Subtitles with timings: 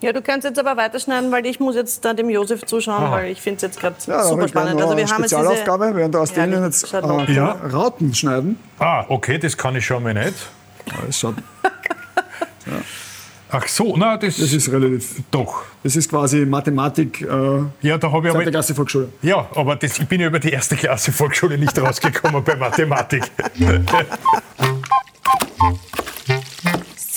[0.00, 3.12] Ja, du kannst jetzt aber weiterschneiden, weil ich muss jetzt da dem Josef zuschauen, Aha.
[3.12, 4.80] weil ich finde es jetzt gerade ja, super spannend.
[4.80, 7.56] Also wir haben jetzt diese wir werden da aus ja, denen jetzt äh, ja.
[7.72, 8.58] Rauten schneiden.
[8.78, 10.34] Ah, okay, das kann ich schon mal nicht.
[11.06, 11.34] Das schaut.
[12.66, 12.72] ja.
[13.52, 15.22] Ach so, na das, das ist relativ.
[15.30, 15.64] Doch.
[15.82, 17.22] Das ist quasi Mathematik.
[17.22, 17.26] Äh,
[17.82, 18.44] ja, da habe ich aber.
[18.44, 19.08] Klasse Volksschule.
[19.22, 23.24] Ja, aber das, ich bin ja über die erste Klasse Volksschule nicht rausgekommen bei Mathematik.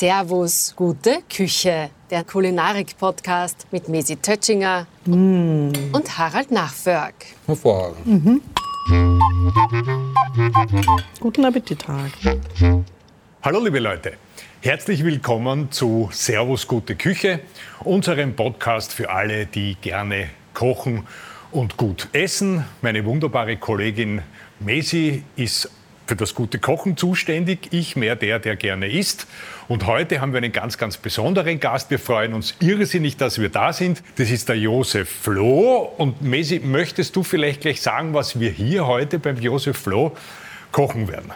[0.04, 1.90] Servus, gute Küche.
[2.12, 5.72] Der Kulinarik-Podcast mit Mesi Tötschinger mm.
[5.94, 7.14] und Harald Nachförg.
[7.46, 8.06] Hervorragend.
[8.06, 8.42] Mhm.
[11.22, 12.12] Guten Appetit, Harald.
[13.44, 14.18] Hallo, liebe Leute.
[14.60, 17.40] Herzlich willkommen zu Servus Gute Küche,
[17.80, 21.08] unserem Podcast für alle, die gerne kochen
[21.52, 22.66] und gut essen.
[22.82, 24.22] Meine wunderbare Kollegin
[24.60, 25.72] Mesi ist
[26.06, 29.28] für das gute Kochen zuständig, ich mehr der, der gerne isst.
[29.68, 31.90] Und heute haben wir einen ganz, ganz besonderen Gast.
[31.90, 34.04] Wir freuen uns irrsinnig, dass wir da sind.
[34.18, 35.94] Das ist der Josef Floh.
[35.98, 40.12] Und Mesi, möchtest du vielleicht gleich sagen, was wir hier heute beim Josef Floh
[40.72, 41.32] kochen werden?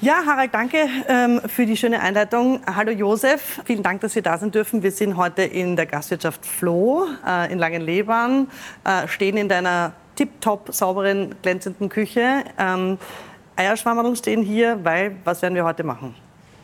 [0.00, 2.60] Ja, Harald, danke ähm, für die schöne Einleitung.
[2.72, 4.84] Hallo Josef, vielen Dank, dass wir da sein dürfen.
[4.84, 8.46] Wir sind heute in der Gastwirtschaft Floh äh, in Langenlebern,
[8.84, 12.44] äh, stehen in deiner tipptopp sauberen, glänzenden Küche.
[12.60, 12.98] Ähm,
[13.58, 16.14] Eierschwammerl stehen hier, weil was werden wir heute machen?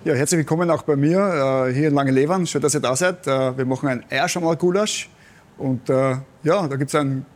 [0.05, 2.47] Ja, herzlich willkommen auch bei mir äh, hier in Langenlebern.
[2.47, 3.27] Schön, dass ihr da seid.
[3.27, 5.11] Äh, wir machen ein Eierschwammerl-Gulasch.
[5.59, 7.27] Und äh, ja, da gibt es ein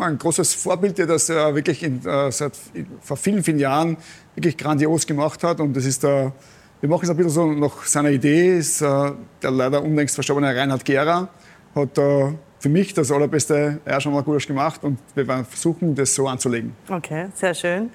[0.00, 2.52] ein großes Vorbild, der das äh, wirklich in, äh, seit
[3.00, 3.96] vor vielen, vielen Jahren
[4.34, 5.60] wirklich grandios gemacht hat.
[5.60, 6.32] Und das ist der,
[6.80, 9.12] wir machen es ein bisschen so nach seiner Idee, ist äh,
[9.42, 11.28] der leider unlängst verstorbene Reinhard Gera,
[11.74, 11.98] hat
[12.58, 16.74] für mich das allerbeste Eierschammergulasch gemacht und wir werden versuchen, das so anzulegen.
[16.88, 17.90] Okay, sehr schön.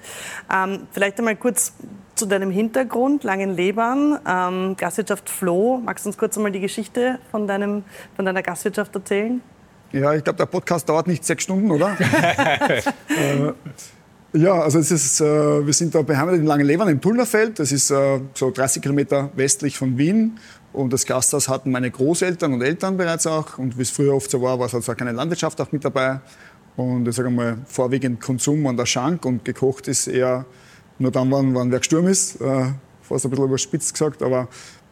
[0.52, 1.72] Ähm, vielleicht einmal kurz
[2.14, 5.80] zu deinem Hintergrund, Langenlebern, ähm, Gastwirtschaft Floh.
[5.84, 7.84] Magst du uns kurz einmal die Geschichte von, deinem,
[8.16, 9.40] von deiner Gastwirtschaft erzählen?
[9.92, 11.96] Ja, ich glaube, der Podcast dauert nicht sechs Stunden, oder?
[12.00, 13.52] äh,
[14.36, 15.24] ja, also es ist, äh,
[15.64, 17.60] wir sind da beheimatet in Langenlebern im Tullnerfeld.
[17.60, 20.38] Das ist äh, so 30 Kilometer westlich von Wien.
[20.74, 23.58] Und das Gasthaus hatten meine Großeltern und Eltern bereits auch.
[23.58, 26.20] Und wie es früher oft so war, war es also keine Landwirtschaft auch mit dabei.
[26.76, 30.44] Und ich sage mal, vorwiegend Konsum an der Schank und gekocht ist eher
[30.98, 32.40] nur dann, wann, wann wer gestorben ist.
[32.40, 34.48] Äh, fast ein bisschen überspitzt gesagt, aber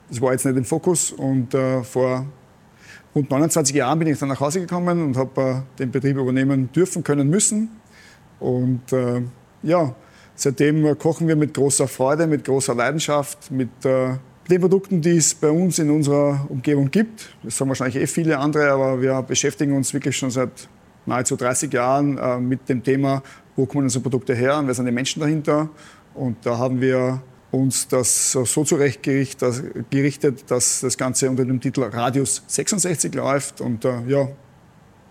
[0.09, 1.10] das war jetzt nicht im Fokus.
[1.10, 2.26] Und äh, vor
[3.12, 6.71] rund 29 Jahren bin ich dann nach Hause gekommen und habe äh, den Betrieb übernehmen
[6.71, 7.71] dürfen, können, müssen.
[8.38, 9.22] Und äh,
[9.65, 9.97] ja,
[10.37, 14.15] seitdem kochen wir mit großer Freude, mit großer Leidenschaft, mit äh,
[14.52, 17.34] den Produkten, die es bei uns in unserer Umgebung gibt.
[17.42, 20.68] Das sagen wahrscheinlich eh viele andere, aber wir beschäftigen uns wirklich schon seit
[21.06, 23.22] nahezu 30 Jahren äh, mit dem Thema,
[23.56, 25.70] wo kommen unsere Produkte her und wer sind die Menschen dahinter.
[26.14, 32.42] Und da haben wir uns das so zurechtgerichtet, dass das Ganze unter dem Titel Radius
[32.46, 33.62] 66 läuft.
[33.62, 34.28] Und äh, ja,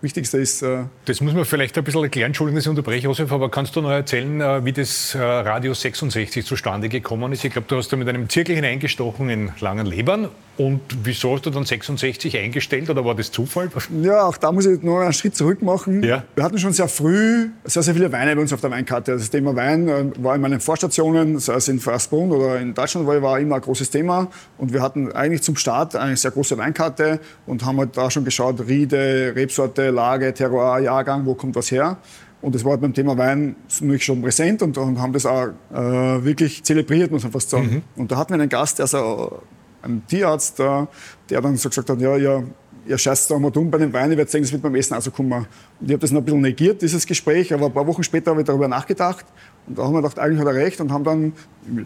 [0.02, 0.62] Wichtigste ist.
[0.62, 3.76] Äh das muss man vielleicht ein bisschen erklären, Entschuldigung, dass ich unterbreche, Josef, aber kannst
[3.76, 7.44] du noch erzählen, äh, wie das äh, Radio 66 zustande gekommen ist?
[7.44, 10.28] Ich glaube, du hast da mit einem Zirkel hineingestochen in langen Lebern.
[10.58, 13.70] Und wieso hast du dann 66 eingestellt oder war das Zufall?
[14.02, 16.02] Ja, auch da muss ich noch einen Schritt zurück machen.
[16.02, 16.24] Ja.
[16.34, 19.12] Wir hatten schon sehr früh sehr, sehr viele Weine bei uns auf der Weinkarte.
[19.12, 23.40] Das Thema Wein war in meinen Vorstationen, sei es in Fassbrunn oder in Deutschland, war
[23.40, 24.28] immer ein großes Thema.
[24.58, 28.24] Und wir hatten eigentlich zum Start eine sehr große Weinkarte und haben halt da schon
[28.24, 31.96] geschaut, Riede, Rebsorte, Lage, Terroir, Jahrgang, wo kommt was her.
[32.42, 36.24] Und das war beim Thema Wein nämlich schon präsent und, und haben das auch äh,
[36.24, 37.84] wirklich zelebriert, muss man fast sagen.
[37.96, 38.02] Mhm.
[38.02, 39.40] Und da hatten wir einen Gast, der so,
[39.82, 40.88] ein Tierarzt, der,
[41.28, 42.42] der dann so gesagt hat, ja, ja,
[42.86, 45.00] ihr scheißt da mal dumm bei den Wein, ich werde sagen, das wird beim Essen
[45.00, 45.32] so kommen.
[45.32, 45.46] Und
[45.80, 48.40] ich habe das noch ein bisschen negiert, dieses Gespräch, aber ein paar Wochen später habe
[48.40, 49.24] ich darüber nachgedacht
[49.66, 51.32] und da haben wir gedacht, eigentlich hat er recht und haben dann,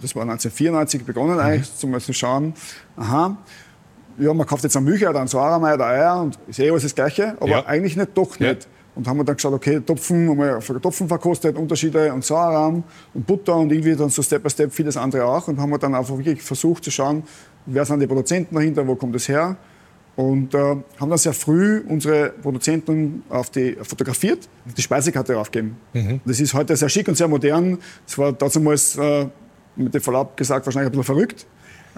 [0.00, 1.40] das war 1994, begonnen mhm.
[1.40, 2.54] eigentlich, zum zu schauen,
[2.96, 3.36] aha,
[4.18, 6.84] ja, man kauft jetzt eine Milch oder einen Sauermeier oder Eier und ist eh alles
[6.84, 7.66] das Gleiche, aber ja.
[7.66, 8.64] eigentlich nicht, doch nicht.
[8.64, 8.70] Ja.
[8.94, 12.82] Und haben wir dann geschaut, okay, Topfen, haben wir Topfen verkostet, Unterschiede und Sauerrahm
[13.12, 15.76] und Butter und irgendwie dann so Step by Step vieles andere auch und haben wir
[15.76, 17.22] dann einfach wirklich versucht zu schauen,
[17.66, 19.56] wer sind die Produzenten dahinter, wo kommt das her
[20.16, 25.76] und äh, haben dann sehr früh unsere Produzenten auf die fotografiert, auf die Speisekarte aufgegeben.
[25.92, 26.20] Mhm.
[26.24, 27.78] Das ist heute sehr schick und sehr modern.
[28.06, 29.26] Das war damals, äh,
[29.76, 31.46] mit dem Verlaub gesagt, wahrscheinlich ein bisschen verrückt.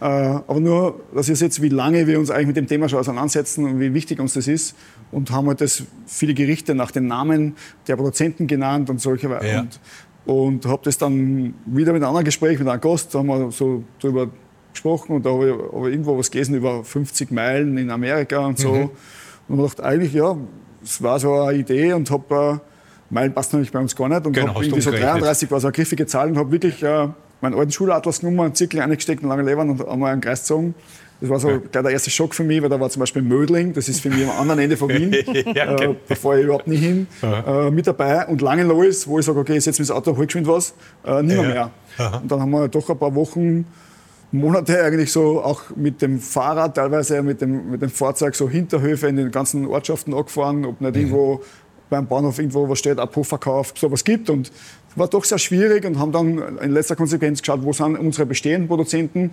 [0.01, 2.99] Äh, aber nur, dass ihr seht, wie lange wir uns eigentlich mit dem Thema schon
[2.99, 4.75] auseinandersetzen und wie wichtig uns das ist.
[5.13, 7.55] Und haben halt das viele Gerichte nach den Namen
[7.87, 9.29] der Produzenten genannt und solche.
[9.29, 9.61] Ja.
[9.61, 9.81] Und,
[10.27, 13.51] und habe das dann wieder mit einem anderen Gespräch mit einem Gast, da haben wir
[13.53, 14.29] so drüber
[14.79, 18.59] gesprochen und da habe ich, ich, irgendwo was gelesen über 50 Meilen in Amerika und
[18.59, 18.73] so.
[18.73, 18.91] Mhm.
[19.49, 20.37] Und dachte eigentlich, ja,
[20.83, 24.27] es war so eine Idee und habe, äh, Meilen passt nämlich bei uns gar nicht
[24.27, 27.09] und genau, habe irgendwie so 33 war so eine griffige Zahl und habe wirklich äh,
[27.41, 30.75] meinen alten Schulatlas genommen, einen Zirkel eingesteckt, einen langen Levern und einmal einen Kreis gezogen.
[31.21, 31.83] Das war so ja.
[31.83, 34.25] der erste Schock für mich, weil da war zum Beispiel Mödling, das ist für mich
[34.25, 35.13] am anderen Ende von Wien,
[35.55, 38.27] ja, äh, da fahre ich überhaupt nicht hin, äh, mit dabei.
[38.27, 40.75] Und Langenlois, wo ich sage, okay, ich setze mich ins Auto, hol geschwind was,
[41.05, 41.71] äh, nicht mehr.
[41.99, 42.21] mehr.
[42.23, 43.67] Und dann haben wir doch ein paar Wochen
[44.31, 49.09] Monate eigentlich so auch mit dem Fahrrad, teilweise mit dem, mit dem Fahrzeug so Hinterhöfe
[49.09, 51.01] in den ganzen Ortschaften angefahren, ob nicht mhm.
[51.01, 51.41] irgendwo
[51.89, 54.29] beim Bahnhof irgendwo was steht, Abhof verkauft, sowas gibt.
[54.29, 54.53] Und
[54.97, 58.69] war doch sehr schwierig und haben dann in letzter Konsequenz geschaut, wo sind unsere bestehenden
[58.69, 59.31] Produzenten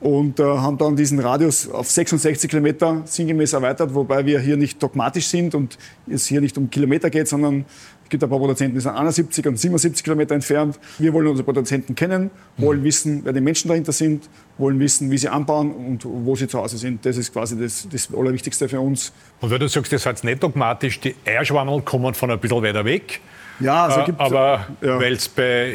[0.00, 4.82] und äh, haben dann diesen Radius auf 66 Kilometer sinngemäß erweitert, wobei wir hier nicht
[4.82, 7.64] dogmatisch sind und es hier nicht um Kilometer geht, sondern
[8.04, 10.78] es gibt ein paar Produzenten, die sind 71 und 77 Kilometer entfernt.
[10.98, 12.84] Wir wollen unsere Produzenten kennen, wollen mhm.
[12.84, 14.28] wissen, wer die Menschen dahinter sind,
[14.58, 17.04] wollen wissen, wie sie anbauen und wo sie zu Hause sind.
[17.06, 19.12] Das ist quasi das, das Allerwichtigste für uns.
[19.40, 22.84] Und wenn du sagst, das ist nicht dogmatisch, die Eierschwammerl kommen von ein bisschen weiter
[22.84, 23.20] weg.
[23.60, 25.00] Ja, also äh, gibt, aber ja.
[25.00, 25.30] weil es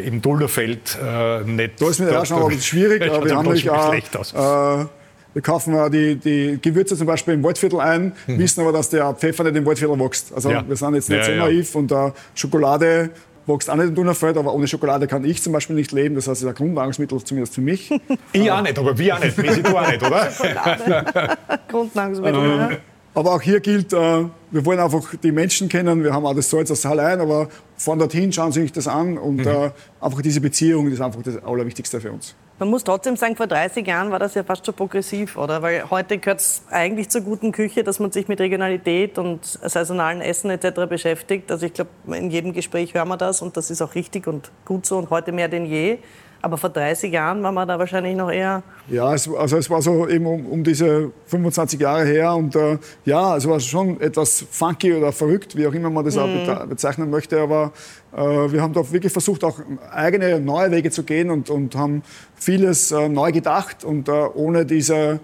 [0.06, 1.82] im Dulderfeld äh, nicht...
[1.82, 4.84] Da ist mit der Eierschwammerl schwierig, aber wir haben natürlich auch...
[4.84, 4.86] Äh,
[5.34, 8.40] wir kaufen die, die Gewürze zum Beispiel im Waldviertel ein, mhm.
[8.40, 10.34] wissen aber, dass der Pfeffer nicht im Waldviertel wächst.
[10.34, 10.68] Also ja.
[10.68, 13.12] wir sind jetzt nicht ja, so naiv und äh, Schokolade
[13.46, 16.16] wächst auch nicht im Donaufeld, aber ohne Schokolade kann ich zum Beispiel nicht leben.
[16.16, 17.92] Das heißt, es ist ein Grundnahrungsmittel, zumindest für mich.
[18.34, 19.38] ich auch nicht, aber wir auch nicht.
[19.38, 21.38] Wir du auch nicht, oder?
[21.68, 22.80] Grundnahrungsmittel,
[23.14, 26.04] Aber auch hier gilt, äh, wir wollen einfach die Menschen kennen.
[26.04, 29.38] Wir haben auch das Salz aus Hallein, aber fahren dorthin, schauen sich das an und
[29.38, 29.48] mhm.
[29.48, 29.72] äh,
[30.02, 32.36] einfach diese Beziehung ist einfach das Allerwichtigste für uns.
[32.60, 35.62] Man muss trotzdem sagen, vor 30 Jahren war das ja fast schon progressiv, oder?
[35.62, 40.20] Weil heute gehört es eigentlich zur guten Küche, dass man sich mit Regionalität und saisonalen
[40.20, 40.82] Essen etc.
[40.90, 41.50] beschäftigt.
[41.54, 44.52] Also ich glaube, in jedem Gespräch hören wir das und das ist auch richtig und
[44.66, 46.00] gut so und heute mehr denn je.
[46.42, 48.64] Aber vor 30 Jahren war man da wahrscheinlich noch eher.
[48.88, 52.78] Ja, es, also es war so eben um, um diese 25 Jahre her und äh,
[53.04, 56.22] ja, es war schon etwas funky oder verrückt, wie auch immer man das mhm.
[56.22, 57.42] auch bezeichnen möchte.
[57.42, 57.74] Aber
[58.16, 59.60] äh, wir haben da wirklich versucht, auch
[59.92, 62.04] eigene neue Wege zu gehen und, und haben
[62.40, 65.20] vieles äh, neu gedacht und äh, ohne diese,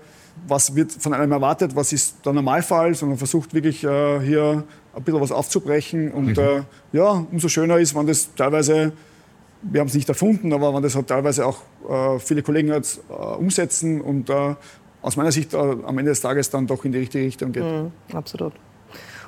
[0.48, 4.64] was wird von einem erwartet, was ist der Normalfall, sondern versucht wirklich äh, hier
[4.96, 6.12] ein bisschen was aufzubrechen.
[6.12, 6.44] Und mhm.
[6.44, 8.94] Äh, ja, umso schöner ist, wenn das teilweise
[9.72, 13.02] wir haben es nicht erfunden, aber wenn das halt teilweise auch äh, viele Kollegen jetzt
[13.10, 14.56] äh, umsetzen und äh,
[15.02, 17.64] aus meiner Sicht äh, am Ende des Tages dann doch in die richtige Richtung geht.
[17.64, 18.54] Mhm, absolut.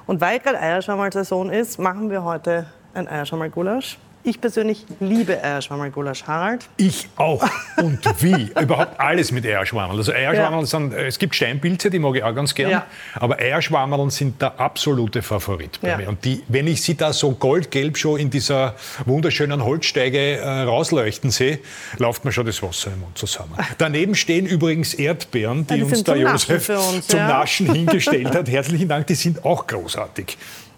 [0.06, 3.98] Und weil gerade Eierschammerl-Saison ist, machen wir heute ein Eierschammerl-Gulasch.
[4.28, 6.68] Ich persönlich liebe Eierschwammerl-Gulasch, Harald.
[6.76, 7.48] Ich auch.
[7.78, 8.52] Und wie?
[8.62, 9.96] Überhaupt alles mit Eierschwammerl.
[9.96, 10.66] Also Eierschwammerl ja.
[10.66, 12.72] sind, äh, es gibt Steinpilze, die mag ich auch ganz gern.
[12.72, 12.88] Ja.
[13.14, 15.98] Aber Eierschwammerl sind der absolute Favorit bei ja.
[15.98, 16.10] mir.
[16.10, 18.76] Und die, wenn ich sie da so goldgelb schon in dieser
[19.06, 21.60] wunderschönen Holzsteige äh, rausleuchten sehe,
[21.98, 23.56] läuft mir schon das Wasser im Mund zusammen.
[23.78, 28.50] Daneben stehen übrigens Erdbeeren, die, die uns der Josef uns, zum Naschen hingestellt hat.
[28.50, 30.38] Herzlichen Dank, die sind auch großartig.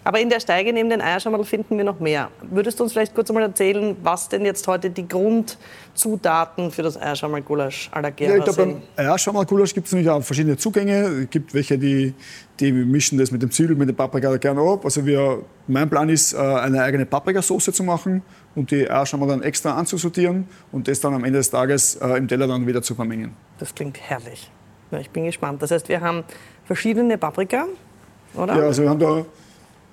[0.10, 2.32] Aber in der Steige neben den Eierschammerl finden wir noch mehr.
[2.42, 7.00] Würdest du uns vielleicht kurz einmal erzählen, was denn jetzt heute die Grundzutaten für das
[7.00, 11.26] Eierschammerl-Gulasch à la Gera ja, ich glaube, beim Eierschammerl-Gulasch gibt es natürlich auch verschiedene Zugänge.
[11.26, 12.16] Es gibt welche, die,
[12.60, 14.84] die mischen das mit dem Zwiebel, mit dem Paprika gerne ab.
[14.84, 18.24] Also wir, mein Plan ist, äh, eine eigene Paprikasauce zu machen
[18.56, 22.28] und die Eierschammerl dann extra anzusortieren und das dann am Ende des Tages äh, im
[22.28, 23.36] Teller dann wieder zu vermengen.
[23.60, 24.50] Das klingt herrlich.
[24.90, 25.62] Ja, ich bin gespannt.
[25.62, 26.24] Das heißt, wir haben
[26.66, 27.68] verschiedene Paprika,
[28.34, 28.56] oder?
[28.56, 29.24] Ja, also wir haben da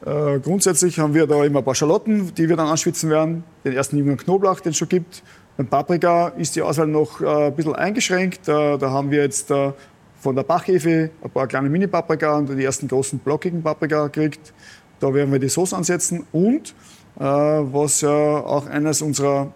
[0.04, 3.44] äh, grundsätzlich haben wir da immer ein paar Schalotten, die wir dann anschwitzen werden.
[3.64, 5.22] Den ersten jungen Knoblauch, den es schon gibt.
[5.56, 8.46] Beim Paprika ist die Auswahl noch äh, ein bisschen eingeschränkt.
[8.46, 9.72] Äh, da haben wir jetzt äh,
[10.20, 14.52] von der Bachhefe ein paar kleine Mini-Paprika und die ersten großen blockigen Paprika gekriegt.
[15.00, 16.26] Da werden wir die Sauce ansetzen.
[16.32, 16.74] Und
[17.18, 19.52] äh, was auch eines unserer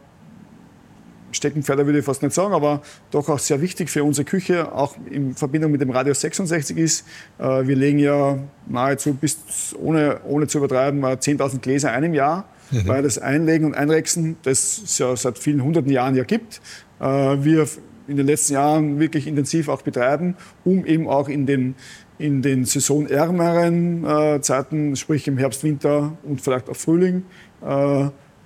[1.32, 4.96] Steckenpferde würde ich fast nicht sagen, aber doch auch sehr wichtig für unsere Küche, auch
[5.10, 7.06] in Verbindung mit dem Radio 66 ist.
[7.38, 12.14] Äh, wir legen ja nahezu bis, ohne, ohne zu übertreiben, 10.000 äh, Gläser ein im
[12.14, 12.86] Jahr, mhm.
[12.86, 16.60] weil das Einlegen und Einrechsen, das es ja seit vielen hunderten Jahren ja gibt,
[17.00, 17.68] äh, wir
[18.08, 21.76] in den letzten Jahren wirklich intensiv auch betreiben, um eben auch in den,
[22.18, 27.22] in den saisonärmeren Zeiten, sprich im Herbst, Winter und vielleicht auch Frühling,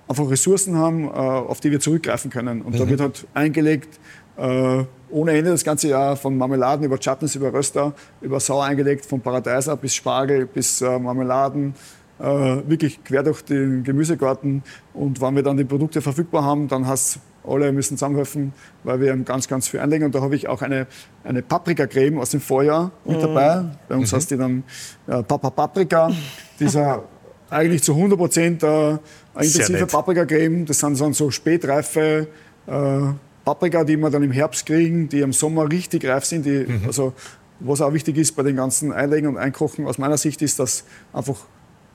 [0.07, 2.61] einfach Ressourcen haben, äh, auf die wir zurückgreifen können.
[2.61, 2.79] Und mhm.
[2.79, 3.99] da wird halt eingelegt,
[4.37, 9.05] äh, ohne Ende das ganze Jahr von Marmeladen über Chutneys, über Röster, über Sauer eingelegt,
[9.05, 11.75] von Paradeiser bis Spargel bis äh, Marmeladen,
[12.17, 14.63] wirklich quer durch den Gemüsegarten.
[14.93, 19.15] Und wenn wir dann die Produkte verfügbar haben, dann hast alle müssen zusammenhelfen, weil wir
[19.17, 20.05] ganz, ganz viel einlegen.
[20.05, 20.87] Und da habe ich auch eine,
[21.23, 23.21] eine Paprikacreme aus dem Vorjahr mit mhm.
[23.21, 23.65] dabei.
[23.87, 24.15] Bei uns mhm.
[24.15, 24.63] heißt die dann
[25.07, 26.11] äh, Papa Paprika.
[26.59, 27.03] Dieser
[27.49, 28.97] eigentlich zu 100 Prozent äh,
[29.35, 30.65] intensive Paprikacreme.
[30.65, 32.27] Das sind, sind so spätreife
[32.67, 32.99] äh,
[33.43, 36.45] Paprika, die wir dann im Herbst kriegen, die im Sommer richtig reif sind.
[36.45, 36.81] Die, mhm.
[36.87, 37.13] also,
[37.59, 40.83] was auch wichtig ist bei den ganzen Einlegen und Einkochen aus meiner Sicht ist, dass
[41.13, 41.37] einfach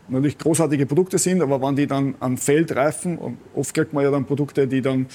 [0.09, 3.19] natürlich großartige Produkte sind, aber wenn die dann am Feld reifen,
[3.55, 5.07] oft kriegt man ja dann Produkte, die dann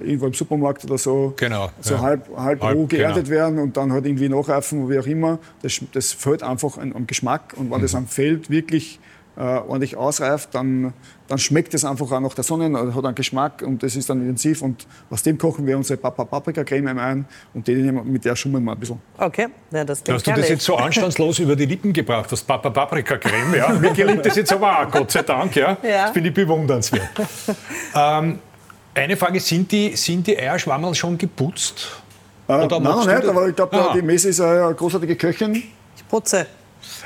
[0.00, 2.00] irgendwo im Supermarkt oder so, genau, so ja.
[2.00, 3.36] halb, halb, halb roh geerntet genau.
[3.36, 5.38] werden und dann halt irgendwie nachreifen, wie auch immer.
[5.62, 7.82] Das, das fällt einfach am Geschmack und wenn mhm.
[7.82, 8.98] das am Feld wirklich
[9.36, 10.92] äh, ordentlich ausreift, dann,
[11.28, 14.20] dann schmeckt es einfach auch nach der Sonne, hat einen Geschmack und das ist dann
[14.22, 14.62] intensiv.
[14.62, 18.78] Und aus dem kochen wir unsere Paprika-Creme ein und die, mit der schummeln wir ein
[18.78, 19.00] bisschen.
[19.18, 23.54] Okay, ja, das Hast du das jetzt so anstandslos über die Lippen gebracht, das Paprika-Creme?
[23.54, 23.68] Ja?
[23.70, 25.54] Mir gelingt das jetzt aber auch, Gott sei Dank.
[25.54, 25.76] Ja?
[25.82, 26.04] ja.
[26.04, 27.08] Das finde ich bewundernswert.
[27.94, 28.38] ähm,
[28.94, 32.00] eine Frage, sind die, sind die Eierschwammerl schon geputzt?
[32.48, 35.54] Äh, nein, noch nicht, aber ich glaube, die Messi ist eine großartige Köchin.
[35.54, 36.46] Ich putze.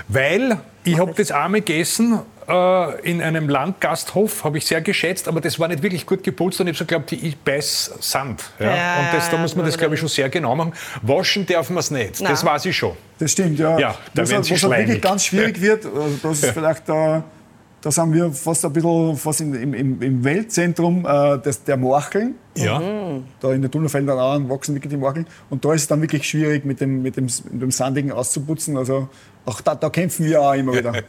[0.09, 5.41] Weil ich habe das einmal gegessen äh, in einem Landgasthof, habe ich sehr geschätzt, aber
[5.41, 8.43] das war nicht wirklich gut geputzt und ich habe so geglaubt, ich beiß Sand.
[8.59, 8.75] Ja?
[8.75, 10.73] ja und das, da muss man das, glaube ich, schon sehr genau machen.
[11.03, 12.33] Waschen darf man es nicht, Nein.
[12.33, 12.97] das weiß ich schon.
[13.19, 13.79] Das stimmt, ja.
[13.79, 15.89] ja da was, was wirklich ganz schwierig wird, äh,
[16.23, 17.23] das ist vielleicht da,
[17.83, 22.35] da sind wir fast ein bisschen fast im, im, im Weltzentrum äh, des, der Morcheln.
[22.57, 22.81] Ja.
[23.41, 25.27] Da in den Tunnelfeldern wachsen wirklich die Morcheln.
[25.49, 28.77] Und da ist es dann wirklich schwierig, mit dem, mit dem, mit dem Sandigen auszuputzen.
[28.77, 29.09] Also
[29.47, 30.93] auch da, da kämpfen wir auch immer wieder.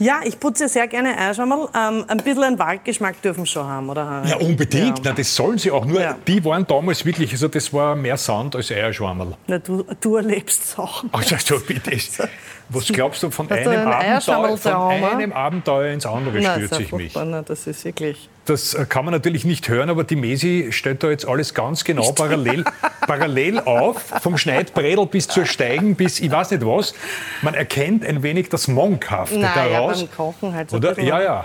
[0.00, 1.68] Ja, ich putze sehr gerne Eierschwammerl.
[1.74, 4.24] Ähm, ein bisschen einen Waldgeschmack dürfen schon haben, oder?
[4.26, 4.98] Ja, unbedingt.
[4.98, 5.04] Ja.
[5.04, 5.84] Na, das sollen sie auch.
[5.84, 6.16] Nur ja.
[6.26, 9.36] die waren damals wirklich, also das war mehr Sand als Eierschwammerl.
[9.46, 11.10] Na, du, du erlebst Sachen.
[11.12, 11.92] Also, bitte.
[12.74, 17.14] Was glaubst du, von, einem, Abenteuer, von einem Abenteuer ins andere stürze ich mich?
[17.14, 18.28] Na, das ist wirklich...
[18.44, 21.84] Das äh, kann man natürlich nicht hören, aber die Mesi stellt da jetzt alles ganz
[21.84, 22.64] genau parallel,
[23.06, 26.94] parallel auf, vom Schneidbredel bis zur Steigen bis ich weiß nicht was.
[27.42, 30.00] Man erkennt ein wenig das Monkhafte naja, daraus.
[30.00, 30.98] beim Kochen halt so Oder?
[31.00, 31.44] Ja, ja.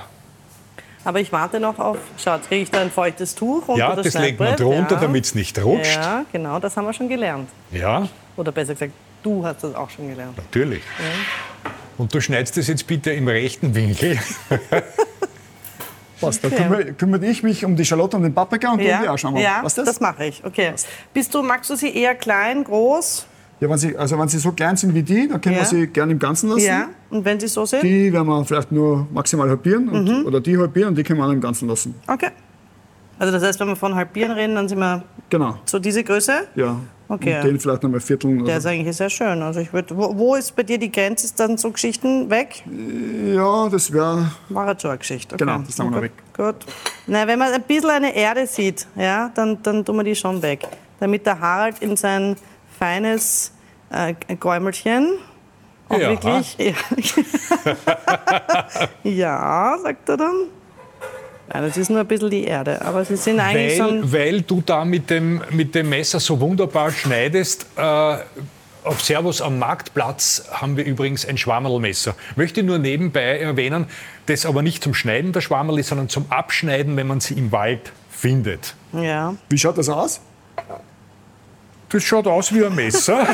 [1.05, 4.13] Aber ich warte noch auf, schaut, kriege ich da ein feuchtes Tuch unter Ja, das
[4.15, 5.01] legt man drunter, ja.
[5.01, 5.95] damit es nicht rutscht.
[5.95, 7.49] Ja, genau, das haben wir schon gelernt.
[7.71, 8.07] Ja.
[8.35, 8.91] Oder besser gesagt,
[9.23, 10.37] Du hast das auch schon gelernt.
[10.37, 10.81] Natürlich.
[10.99, 11.71] Ja.
[11.97, 14.17] Und du schneidest das jetzt bitte im rechten Winkel.
[16.21, 16.49] Was, okay.
[16.49, 18.97] da kümmere, kümmere, ich mich um die Schalotte und den Paprika und ja.
[18.97, 19.41] du die auch schon mal.
[19.41, 19.85] Ja, Was das?
[19.85, 20.43] das mache ich.
[20.43, 20.73] Okay.
[21.13, 23.25] Bist du, magst du sie eher klein, groß?
[23.59, 25.61] Ja, wenn sie, also wenn sie so klein sind wie die, dann können ja.
[25.61, 26.65] wir sie gerne im Ganzen lassen.
[26.65, 27.83] Ja, und wenn sie so sind?
[27.83, 30.25] Die werden wir vielleicht nur maximal halbieren und, mhm.
[30.25, 31.95] oder die halbieren und die können wir auch im Ganzen lassen.
[32.07, 32.29] Okay.
[33.17, 35.57] Also das heißt, wenn wir von halbieren reden, dann sind wir genau.
[35.65, 36.47] so diese Größe?
[36.55, 36.77] Ja.
[37.11, 37.37] Okay.
[37.37, 38.45] Und den vielleicht nochmal vierteln.
[38.45, 39.41] Der ist eigentlich sehr schön.
[39.41, 41.25] Also ich würd, wo, wo, ist bei dir die Grenze?
[41.25, 42.63] Ist dann so Geschichten weg?
[43.33, 44.31] Ja, das wäre...
[44.49, 45.33] War jetzt schon eine Geschichte.
[45.33, 45.43] Okay.
[45.43, 46.11] Genau, das sind wir noch weg.
[46.37, 46.55] Gut.
[47.07, 50.39] Na, wenn man ein bisschen eine Erde sieht, ja, dann, dann tun wir die schon
[50.43, 50.67] weg.
[50.99, 52.35] Damit der Harald in sein
[52.77, 53.53] feines
[53.89, 55.17] äh, Gäumelchen
[55.89, 56.09] auch ja.
[56.09, 56.57] wirklich...
[56.59, 56.73] Ja.
[59.09, 60.47] ja, sagt er dann.
[61.51, 64.11] Ja, das ist nur ein bisschen die Erde, aber sie sind eigentlich weil, schon...
[64.11, 68.17] Weil du da mit dem, mit dem Messer so wunderbar schneidest, äh,
[68.83, 72.15] auf Servus am Marktplatz haben wir übrigens ein Schwammerlmesser.
[72.35, 73.87] Möchte nur nebenbei erwähnen,
[74.27, 77.51] das aber nicht zum Schneiden der Schwammerl ist, sondern zum Abschneiden, wenn man sie im
[77.51, 78.75] Wald findet.
[78.93, 79.35] Ja.
[79.49, 80.21] Wie schaut das aus?
[81.89, 83.27] Das schaut aus wie ein Messer.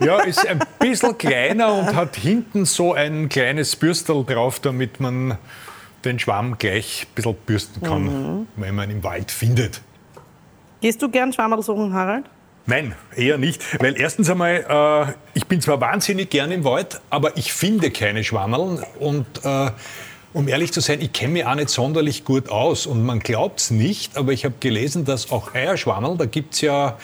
[0.00, 5.38] ja, ist ein bisschen kleiner und hat hinten so ein kleines Bürstel drauf, damit man
[6.04, 8.48] den Schwamm gleich ein bisschen bürsten kann, mhm.
[8.56, 9.80] wenn man ihn im Wald findet.
[10.80, 12.24] Gehst du gern Schwammerl suchen, Harald?
[12.66, 13.80] Nein, eher nicht.
[13.80, 18.24] Weil erstens einmal, äh, ich bin zwar wahnsinnig gern im Wald, aber ich finde keine
[18.24, 18.84] Schwammerl.
[18.98, 19.70] Und äh,
[20.36, 23.58] um ehrlich zu sein, ich kenne mich auch nicht sonderlich gut aus und man glaubt
[23.58, 26.98] es nicht, aber ich habe gelesen, dass auch Eierschwammerl, da gibt es ja,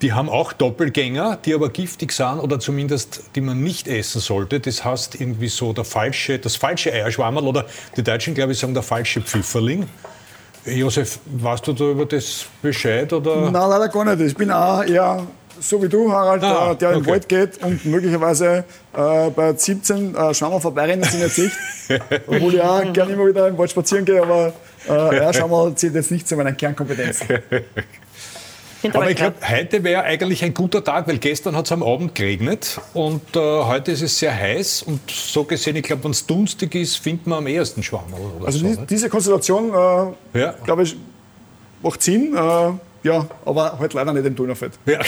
[0.00, 4.60] die haben auch Doppelgänger, die aber giftig sind oder zumindest die man nicht essen sollte.
[4.60, 7.66] Das heißt irgendwie so der falsche, das falsche Eierschwammerl oder
[7.96, 9.88] die Deutschen, glaube ich, sagen der falsche Pfifferling.
[10.64, 13.12] Josef, weißt du da über das Bescheid?
[13.12, 13.50] Oder?
[13.50, 14.20] Nein, leider gar nicht.
[14.20, 15.26] Ich bin auch eher
[15.60, 16.98] so wie du, Harald, ah, der okay.
[16.98, 21.56] in den Wald geht und möglicherweise äh, bei 17 äh, Schwammerl vorbeirennen sind jetzt nicht.
[22.26, 24.52] Obwohl ich auch gerne immer wieder im Wald spazieren gehe, aber
[24.88, 27.38] äh, ja, Schwammerl zählt jetzt nicht zu meinen Kernkompetenzen.
[28.92, 32.14] Aber ich glaube, heute wäre eigentlich ein guter Tag, weil gestern hat es am Abend
[32.14, 36.26] geregnet und äh, heute ist es sehr heiß und so gesehen, ich glaube, wenn es
[36.26, 38.20] dunstig ist, findet man am ehesten Schwammerl.
[38.44, 39.70] also so, die, diese Konstellation,
[40.34, 40.54] äh, ja.
[40.64, 40.96] glaube ich,
[41.82, 42.36] macht Sinn.
[42.36, 42.72] Äh,
[43.02, 44.78] ja, aber halt leider nicht im Donaufeld.
[44.86, 45.00] Ja.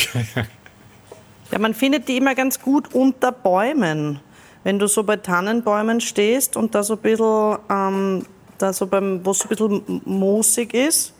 [1.53, 4.21] ja, man findet die immer ganz gut unter Bäumen.
[4.63, 8.27] Wenn du so bei Tannenbäumen stehst und da so ein bisschen, ähm,
[8.59, 11.15] da so beim, wo es so ein bisschen moosig ist,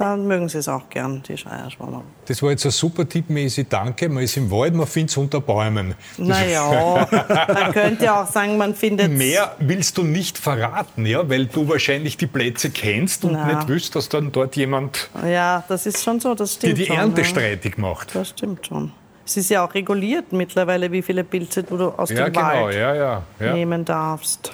[0.00, 2.02] dann mögen sie es auch gern, die Eierschwammerl.
[2.24, 3.66] Das war jetzt ein super Tipp, Messi.
[3.68, 4.08] Danke.
[4.08, 5.94] Man ist im Wald, man findet es unter Bäumen.
[6.16, 7.06] Naja,
[7.48, 11.28] man könnte auch sagen, man findet Mehr willst du nicht verraten, ja?
[11.28, 13.44] weil du wahrscheinlich die Plätze kennst und Na.
[13.44, 16.86] nicht wüsst, dass dann dort jemand ja, das ist schon so, das stimmt die die
[16.86, 17.26] schon, Ernte ja.
[17.26, 18.14] streitig macht.
[18.14, 18.92] Das stimmt schon.
[19.26, 22.46] Es ist ja auch reguliert mittlerweile, wie viele Pilze du aus ja, dem genau.
[22.46, 24.50] Wald ja, nehmen darfst.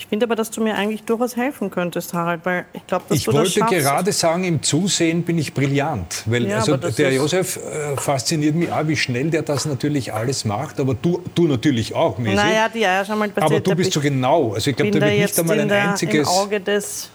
[0.00, 3.18] Ich finde aber, dass du mir eigentlich durchaus helfen könntest, Harald, weil ich glaube, dass
[3.18, 6.22] ich du das Ich wollte gerade sagen, im Zusehen bin ich brillant.
[6.24, 10.46] Weil ja, also der Josef äh, fasziniert mich auch, wie schnell der das natürlich alles
[10.46, 10.80] macht.
[10.80, 12.34] Aber du, du natürlich auch, Messi.
[12.34, 13.52] Naja, die Eier schon mal passiert.
[13.52, 14.54] Aber du bist so genau.
[14.54, 16.26] Also ich glaube, da wird nicht einmal ein einziges...
[16.26, 17.10] Im Auge des,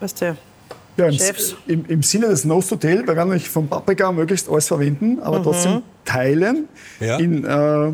[0.00, 0.36] weißt du,
[0.98, 1.18] ja, im,
[1.68, 5.20] im, im, Sinne des Nose to Tail, wir werden nicht vom Paprika möglichst alles verwenden,
[5.20, 5.44] aber mhm.
[5.44, 6.68] trotzdem teilen
[7.00, 7.16] ja.
[7.16, 7.86] in, äh,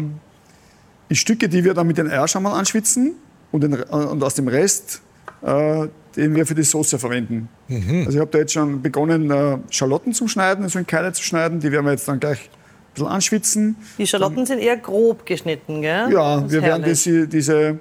[1.11, 3.15] in Stücke, die wir dann mit den Eierschaumern anschwitzen
[3.57, 5.01] und, den, und aus dem Rest,
[5.43, 7.49] äh, den wir für die Soße verwenden.
[7.69, 8.05] Mhm.
[8.07, 11.23] Also ich habe da jetzt schon begonnen, äh, Schalotten zu schneiden, also in Keile zu
[11.23, 11.61] schneiden.
[11.61, 13.77] Die werden wir jetzt dann gleich ein bisschen anschwitzen.
[13.99, 16.13] Die Schalotten dann, sind eher grob geschnitten, gell?
[16.13, 17.79] Ja, wir werden diese, diese,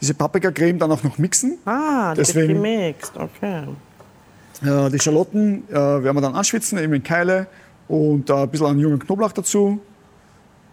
[0.00, 1.58] diese Paprikacreme dann auch noch mixen.
[1.64, 3.64] Ah, die Deswegen, wird gemixt, okay.
[4.64, 7.46] Äh, die Schalotten äh, werden wir dann anschwitzen, eben in Keile
[7.86, 9.80] und äh, ein bisschen an jungen Knoblauch dazu.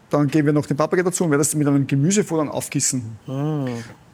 [0.10, 3.18] Dann geben wir noch den Paprika dazu und werden das mit einem Gemüsefond dann aufgießen.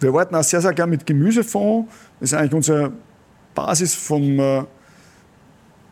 [0.01, 1.87] Wir arbeiten auch sehr, sehr gerne mit Gemüsefond.
[2.19, 2.91] Das ist eigentlich unsere
[3.55, 4.63] Basis von, äh,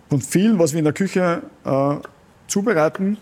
[0.09, 1.95] von viel, was wir in der Küche äh,
[2.47, 3.17] zubereiten.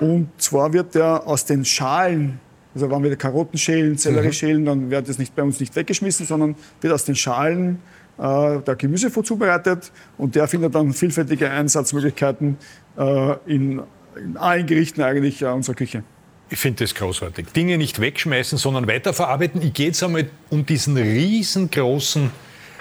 [0.00, 2.40] Und zwar wird der aus den Schalen,
[2.74, 4.32] also wenn wir Karotten schälen, Sellerie mhm.
[4.32, 7.80] schälen, dann wird das nicht bei uns nicht weggeschmissen, sondern wird aus den Schalen
[8.16, 9.92] äh, der Gemüsefond zubereitet.
[10.16, 12.56] Und der findet dann vielfältige Einsatzmöglichkeiten
[12.96, 13.82] äh, in
[14.16, 16.02] in allen Gerichten eigentlich unserer Küche.
[16.52, 17.52] Ich finde das großartig.
[17.52, 19.62] Dinge nicht wegschmeißen, sondern weiterverarbeiten.
[19.62, 22.30] Ich gehe jetzt einmal um diesen riesengroßen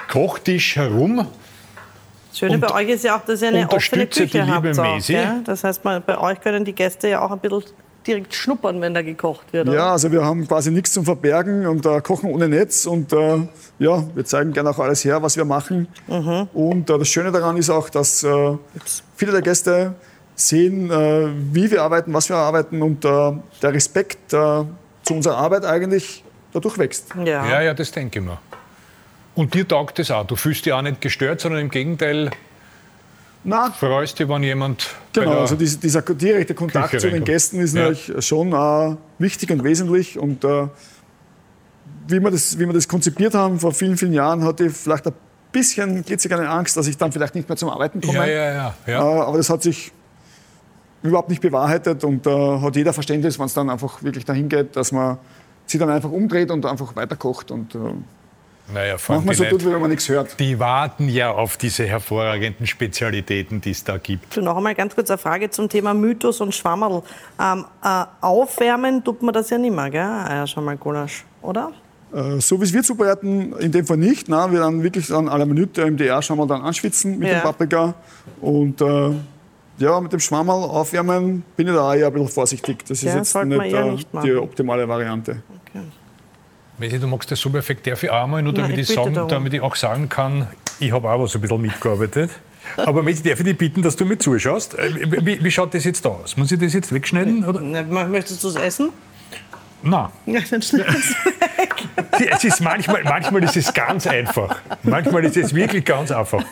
[0.09, 1.27] Kochtisch herum.
[2.29, 4.79] Das Schöne bei euch ist ja auch, dass ihr eine offene Küche habt.
[4.79, 7.63] Auch, das heißt, bei euch können die Gäste ja auch ein bisschen
[8.07, 9.67] direkt schnuppern, wenn da gekocht wird.
[9.67, 9.77] Oder?
[9.77, 13.47] Ja, also wir haben quasi nichts zum Verbergen und äh, kochen ohne Netz und äh,
[13.77, 15.88] ja, wir zeigen gerne auch alles her, was wir machen.
[16.07, 16.47] Mhm.
[16.53, 18.57] Und äh, das Schöne daran ist auch, dass äh,
[19.15, 19.93] viele der Gäste
[20.39, 23.31] sehen, äh, wie wir arbeiten, was wir arbeiten und äh,
[23.62, 24.63] der Respekt äh,
[25.03, 27.08] zu unserer Arbeit eigentlich dadurch wächst.
[27.17, 27.46] Ja.
[27.46, 28.39] ja, ja, das denke ich mir.
[29.36, 30.25] Und dir taugt das auch.
[30.25, 32.31] Du fühlst dich auch nicht gestört, sondern im Gegenteil
[33.43, 34.88] Na, freust dich, wenn jemand.
[35.13, 37.89] Genau, also dieser, dieser, direkte Kontakt Küche zu den Gästen ist ja.
[37.89, 40.17] natürlich schon äh, wichtig und wesentlich.
[40.17, 40.67] Und äh,
[42.08, 45.08] wie, wir das, wie wir das konzipiert haben vor vielen, vielen Jahren, hatte ich vielleicht
[45.08, 45.13] ein
[45.52, 48.17] bisschen klitzekleine Angst, dass ich dann vielleicht nicht mehr zum Arbeiten komme.
[48.17, 48.99] Ja, ja, ja, ja.
[49.02, 49.91] Äh, aber das hat sich
[51.03, 54.49] überhaupt nicht bewahrheitet und da äh, hat jeder Verständnis, wenn es dann einfach wirklich dahin
[54.49, 55.17] geht, dass man
[55.65, 57.79] sich dann einfach umdreht und einfach weiterkocht und äh,
[58.73, 60.39] naja, manchmal so tut, wie wenn man nichts hört.
[60.39, 64.38] Die warten ja auf diese hervorragenden Spezialitäten, die es da gibt.
[64.38, 67.01] noch einmal ganz kurz eine Frage zum Thema Mythos und Schwammerl.
[67.39, 70.01] Ähm, äh, aufwärmen tut man das ja nicht mehr, gell?
[70.01, 71.71] Ja, schon mal Gulasch, oder?
[72.13, 74.29] Äh, so wie es wir zubereiten, in dem Fall nicht.
[74.29, 77.27] Nein, wir dann wirklich dann à la Minute im DR schon mal dann anschwitzen mit
[77.27, 77.39] ja.
[77.39, 77.95] dem Paprika
[78.39, 79.12] und äh,
[79.80, 82.86] ja, mit dem Schwammerl aufwärmen bin ich da eher ein bisschen vorsichtig.
[82.86, 85.42] Das ist ja, jetzt nicht, äh, nicht die optimale Variante.
[85.68, 85.84] Okay.
[86.78, 87.88] Messi, du magst das so perfekt.
[87.88, 90.48] Darf ich auch mal, nur damit, Nein, ich, ich sagen, damit ich auch sagen kann,
[90.80, 92.32] ich habe auch was ein bisschen mitgearbeitet.
[92.78, 94.78] Aber Messi, darf ich dich bitten, dass du mir zuschaust?
[94.78, 96.38] Äh, wie, wie, schaut das jetzt da aus?
[96.38, 97.44] Muss ich das jetzt wegschneiden?
[97.46, 97.62] Oder?
[97.62, 98.89] Möchtest du es essen?
[99.82, 100.10] Nein.
[100.26, 101.15] Ja, dann schneid es
[101.58, 102.30] weg.
[102.32, 104.60] Es ist manchmal, manchmal ist es ganz einfach.
[104.84, 106.44] Manchmal ist es wirklich ganz einfach.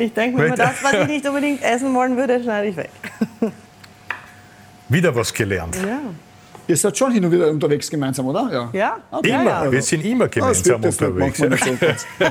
[0.00, 2.90] Ich denke mir, das, was ich nicht unbedingt essen wollen würde, schneide ich weg.
[4.88, 5.76] Wieder was gelernt.
[5.76, 5.98] Ja.
[6.66, 8.48] Ihr seid schon hin und wieder unterwegs gemeinsam, oder?
[8.50, 8.70] Ja.
[8.72, 8.96] ja?
[9.10, 9.30] Okay.
[9.30, 9.44] Immer.
[9.44, 12.06] Ja, Wir sind immer gemeinsam das unterwegs.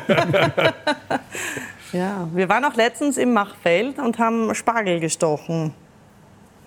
[1.92, 5.74] ja, wir waren auch letztens im Machfeld und haben Spargel gestochen.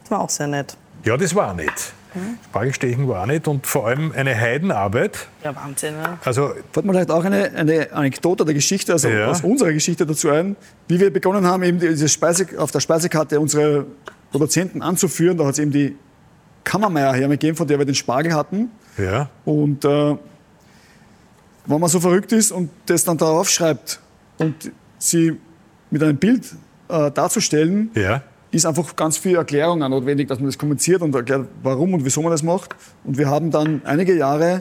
[0.02, 0.76] Das war auch sehr nett.
[1.04, 1.92] Ja, das war nett.
[2.46, 5.27] Spargelstechen war nicht und vor allem eine Heidenarbeit.
[5.42, 5.94] Ja, Wahnsinn.
[5.94, 6.18] Ja.
[6.25, 9.29] Also, fällt mir vielleicht auch eine, eine Anekdote oder Geschichte, also ja.
[9.29, 10.57] aus unserer Geschichte dazu ein,
[10.88, 13.87] wie wir begonnen haben, eben diese Speise, auf der Speisekarte unsere
[14.31, 15.37] Produzenten anzuführen.
[15.38, 15.96] Da hat es eben die
[16.64, 18.70] Kammermeier hergegeben, von der wir den Spargel hatten.
[18.98, 19.29] Ja.
[19.44, 20.16] Und äh,
[21.66, 24.01] wenn man so verrückt ist und das dann darauf schreibt
[24.38, 25.38] und sie
[25.90, 26.44] mit einem Bild
[26.88, 31.48] äh, darzustellen, ja ist einfach ganz viel Erklärung notwendig, dass man das kommuniziert und erklärt,
[31.62, 32.76] warum und wieso man das macht.
[33.02, 34.60] Und wir haben dann einige Jahre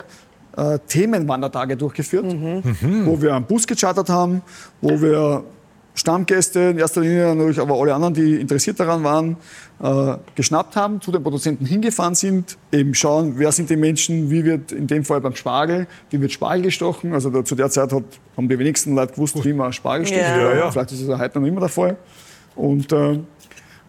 [0.57, 3.05] äh, Themenwandertage durchgeführt, mhm.
[3.05, 4.41] wo wir einen Bus gechartert haben,
[4.81, 5.43] wo wir
[5.93, 9.35] Stammgäste, in erster Linie natürlich aber alle anderen, die interessiert daran waren,
[9.83, 14.45] äh, geschnappt haben, zu den Produzenten hingefahren sind, eben schauen, wer sind die Menschen, wie
[14.45, 17.13] wird in dem Fall beim Spargel, wie wird Spargel gestochen.
[17.13, 18.03] Also da, zu der Zeit hat,
[18.37, 20.21] haben die wenigsten Leute gewusst, wie man Spargel sticht.
[20.21, 20.55] Ja.
[20.55, 21.97] Ja, Vielleicht ist es heute noch immer der Fall.
[22.55, 23.19] Und äh,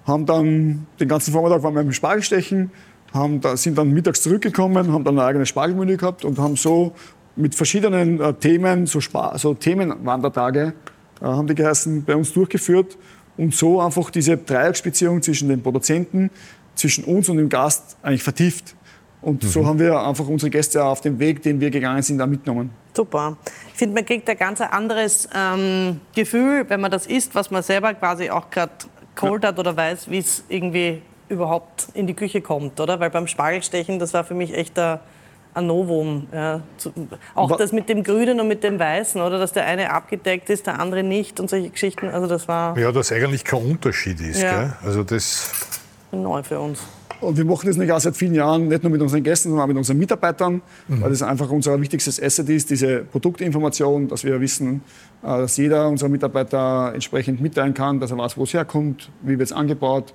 [0.06, 2.70] haben dann den ganzen Vormittag waren wir im Spargelstechen,
[3.12, 6.92] haben da, sind dann mittags zurückgekommen, haben dann ein eigenes Spargelmenü gehabt und haben so
[7.36, 9.00] mit verschiedenen äh, Themen, so,
[9.34, 10.74] so Themenwandertage,
[11.20, 12.98] äh, haben die geheißen, bei uns durchgeführt
[13.36, 16.30] und so einfach diese Dreiecksbeziehung zwischen den Produzenten,
[16.74, 18.74] zwischen uns und dem Gast eigentlich vertieft.
[19.20, 19.48] Und mhm.
[19.48, 22.70] so haben wir einfach unsere Gäste auf dem Weg, den wir gegangen sind, da mitgenommen.
[22.94, 23.36] Super.
[23.72, 27.62] Ich finde, man kriegt ein ganz anderes ähm, Gefühl, wenn man das isst, was man
[27.62, 28.72] selber quasi auch gerade
[29.14, 33.00] geholt hat oder weiß, wie es irgendwie überhaupt in die Küche kommt, oder?
[33.00, 34.98] Weil beim Spargelstechen, das war für mich echt ein,
[35.54, 36.28] ein Novum.
[36.32, 36.60] Ja.
[37.34, 39.38] Auch das mit dem Grünen und mit dem Weißen, oder?
[39.38, 42.08] Dass der eine abgedeckt ist, der andere nicht und solche Geschichten.
[42.08, 42.78] Also das war...
[42.78, 44.60] Ja, dass eigentlich kein Unterschied ist, ja.
[44.60, 44.72] gell?
[44.84, 45.50] Also das...
[46.10, 46.80] Neu für uns.
[47.22, 49.64] Und wir machen das nicht auch seit vielen Jahren, nicht nur mit unseren Gästen, sondern
[49.64, 51.02] auch mit unseren Mitarbeitern, mhm.
[51.02, 54.82] weil das einfach unser wichtigstes Asset ist, diese Produktinformation, dass wir wissen,
[55.22, 59.38] äh, dass jeder unserer Mitarbeiter entsprechend mitteilen kann, dass er weiß, wo es herkommt, wie
[59.38, 60.14] wird es angebaut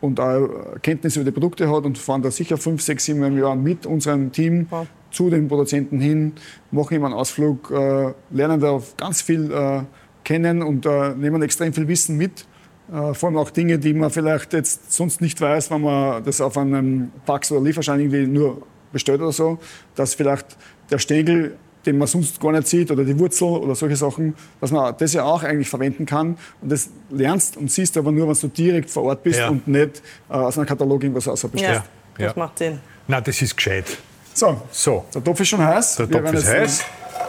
[0.00, 0.48] und auch
[0.80, 3.84] Kenntnisse über die Produkte hat und fahren da sicher fünf, sechs, sieben im Jahr mit
[3.84, 4.86] unserem Team ja.
[5.10, 6.34] zu den Produzenten hin,
[6.70, 9.80] machen immer einen Ausflug, äh, lernen da ganz viel äh,
[10.22, 10.86] kennen und
[11.18, 12.46] nehmen extrem viel Wissen mit
[12.88, 16.58] vor allem auch Dinge, die man vielleicht jetzt sonst nicht weiß, wenn man das auf
[16.58, 19.58] einem Fax oder Lieferschein irgendwie nur bestellt oder so,
[19.94, 20.56] dass vielleicht
[20.90, 24.70] der Stängel, den man sonst gar nicht sieht, oder die Wurzel oder solche Sachen, dass
[24.70, 26.38] man das ja auch eigentlich verwenden kann.
[26.60, 29.48] Und das lernst und siehst aber nur, wenn du direkt vor Ort bist ja.
[29.48, 31.82] und nicht äh, aus einem Katalog irgendwas ausbestellst.
[32.18, 32.80] Ja, das macht Sinn.
[33.08, 33.84] Na, das ist gescheit.
[34.32, 35.04] So, so.
[35.14, 35.96] der Topf ist schon heiß.
[35.96, 36.84] Der Topf ist heiß.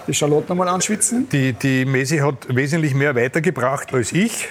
[0.07, 1.27] Die Schalotten nochmal anschwitzen.
[1.29, 4.47] Die, die Mesi hat wesentlich mehr weitergebracht als ich.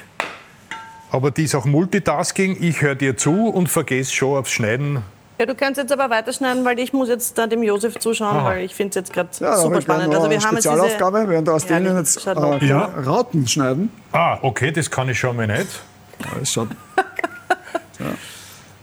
[1.14, 2.56] Aber die ist auch Multitasking.
[2.60, 4.98] Ich höre dir zu und vergesse schon aufs Schneiden.
[5.38, 8.46] Ja, du kannst jetzt aber weiterschneiden, weil ich muss jetzt da dem Josef zuschauen, Aha.
[8.46, 10.12] weil ich finde es jetzt gerade ja, super spannend.
[10.12, 11.28] Also wir haben jetzt diese...
[11.28, 12.86] während aus denen jetzt äh, ja.
[13.06, 13.90] Rauten schneiden.
[14.10, 15.68] Ah, okay, das kann ich schon mal nicht.
[16.18, 16.68] Ja, das schaut.
[18.00, 18.06] ja.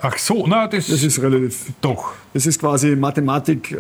[0.04, 1.74] Ach so, na das, das ist relativ.
[1.82, 2.14] Doch.
[2.34, 3.74] Das ist quasi Mathematik.
[3.74, 3.78] Äh,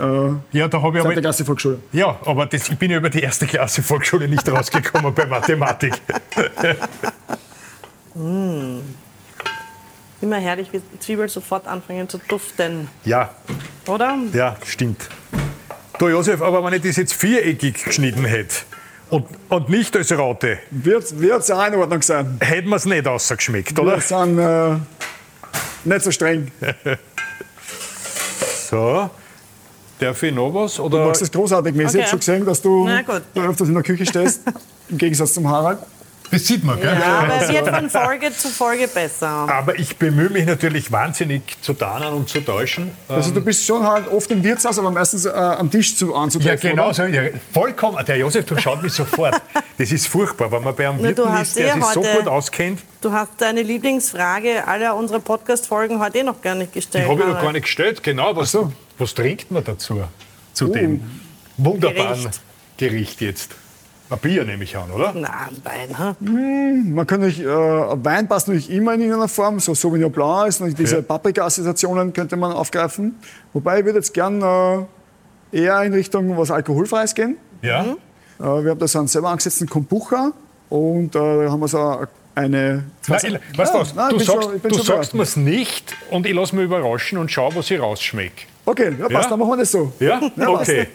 [0.51, 1.13] ja, da habe ich aber.
[1.13, 1.79] der Klasse Volksschule.
[1.93, 5.93] Ja, aber das, ich bin ja über die erste Klasse Volksschule nicht rausgekommen bei Mathematik.
[8.21, 8.81] Mmh.
[10.21, 12.87] Immer herrlich, wie Zwiebeln sofort anfangen zu duften.
[13.05, 13.31] Ja.
[13.87, 14.17] Oder?
[14.33, 15.09] Ja, stimmt.
[15.97, 18.55] Du Josef, aber wenn ich das jetzt viereckig geschnitten hätte
[19.09, 20.59] und, und nicht als Raute.
[20.69, 22.37] Wird es auch in Ordnung sein.
[22.39, 23.95] Hätten wir es nicht ausgeschmeckt, oder?
[23.95, 24.77] Wir sind äh,
[25.83, 26.51] nicht so streng.
[28.69, 29.09] so.
[29.99, 30.79] Darf ich noch was?
[30.79, 30.99] Oder?
[30.99, 32.01] Du machst das großartig mäßig.
[32.01, 32.05] Okay.
[32.05, 32.87] Ich habe schon gesehen, dass du
[33.35, 34.41] öfters in der Küche stehst,
[34.89, 35.79] im Gegensatz zum Harald.
[36.31, 36.97] Das sieht man, gell?
[36.97, 39.27] Ja, aber es wird von Folge zu Folge besser.
[39.27, 42.91] Aber ich bemühe mich natürlich wahnsinnig zu tarnen und zu täuschen.
[43.09, 46.69] Also du bist schon halt oft im Wirtshaus, aber meistens äh, am Tisch zu anzutreffen.
[46.69, 47.03] Ja, genau so.
[47.03, 48.03] Ja, vollkommen.
[48.05, 49.41] Der Josef, du schaut mich sofort.
[49.77, 52.79] Das ist furchtbar, wenn man bei einem Wirt ist, der sich so gut auskennt.
[53.01, 57.05] Du hast deine Lieblingsfrage aller unserer Podcast-Folgen heute eh noch gar nicht gestellt.
[57.05, 58.03] Die habe ich noch gar nicht gestellt.
[58.03, 58.71] Genau, was, so.
[58.97, 60.01] was trinkt man dazu?
[60.53, 61.01] Zu uh, dem
[61.57, 62.41] wunderbaren Gericht,
[62.77, 63.51] Gericht jetzt.
[64.11, 65.13] Ein Bier nehme ich an, oder?
[65.13, 65.31] Nein,
[65.63, 65.97] Wein.
[65.97, 66.15] Ha?
[66.19, 69.61] Hm, man kann nicht, äh, Wein passt natürlich immer in irgendeiner Form.
[69.61, 71.01] So Sauvignon Blanc ist und diese ja.
[71.01, 73.15] Paprika-Assoziationen könnte man aufgreifen.
[73.53, 77.37] Wobei ich würde jetzt gern äh, eher in Richtung was Alkoholfreies gehen.
[77.61, 77.83] Ja.
[77.83, 77.97] Mhm.
[78.39, 80.33] Äh, wir haben da so einen selber angesetzten Kombucha
[80.69, 82.83] und äh, da haben wir so eine.
[83.07, 86.33] Nein, ich, weißt ja, nein, du sagst, schon, du sagst mir es nicht und ich
[86.33, 88.50] lasse mich überraschen und schaue, was ich rausschmecke.
[88.63, 89.29] Okay, ja, passt, ja?
[89.29, 89.91] dann machen wir das so.
[89.99, 90.87] Ja, ja okay.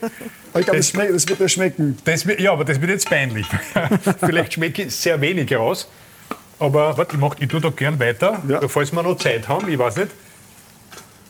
[0.55, 1.99] Ich glaube, das, das, das, wird ja schmecken.
[2.05, 3.47] Das, ja, aber das wird jetzt peinlich.
[4.21, 5.89] Vielleicht schmecke ich sehr wenig raus.
[6.59, 8.67] Aber warte, ich, mach, ich tue da gern weiter, ja.
[8.69, 10.11] falls wir noch Zeit haben, ich weiß nicht.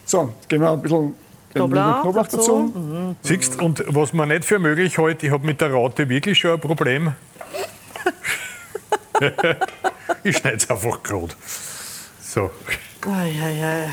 [0.04, 1.14] So, gehen wir ein bisschen
[1.52, 2.36] Knoblauch, Knoblauch dazu.
[2.36, 2.78] dazu.
[2.78, 3.16] Mhm.
[3.22, 6.52] Siehst, und was man nicht für möglich halte, ich habe mit der Raute wirklich schon
[6.52, 7.14] ein Problem.
[10.22, 11.34] ich schneide es einfach gerade.
[12.20, 12.50] So.
[13.06, 13.90] Ai, ai, ai.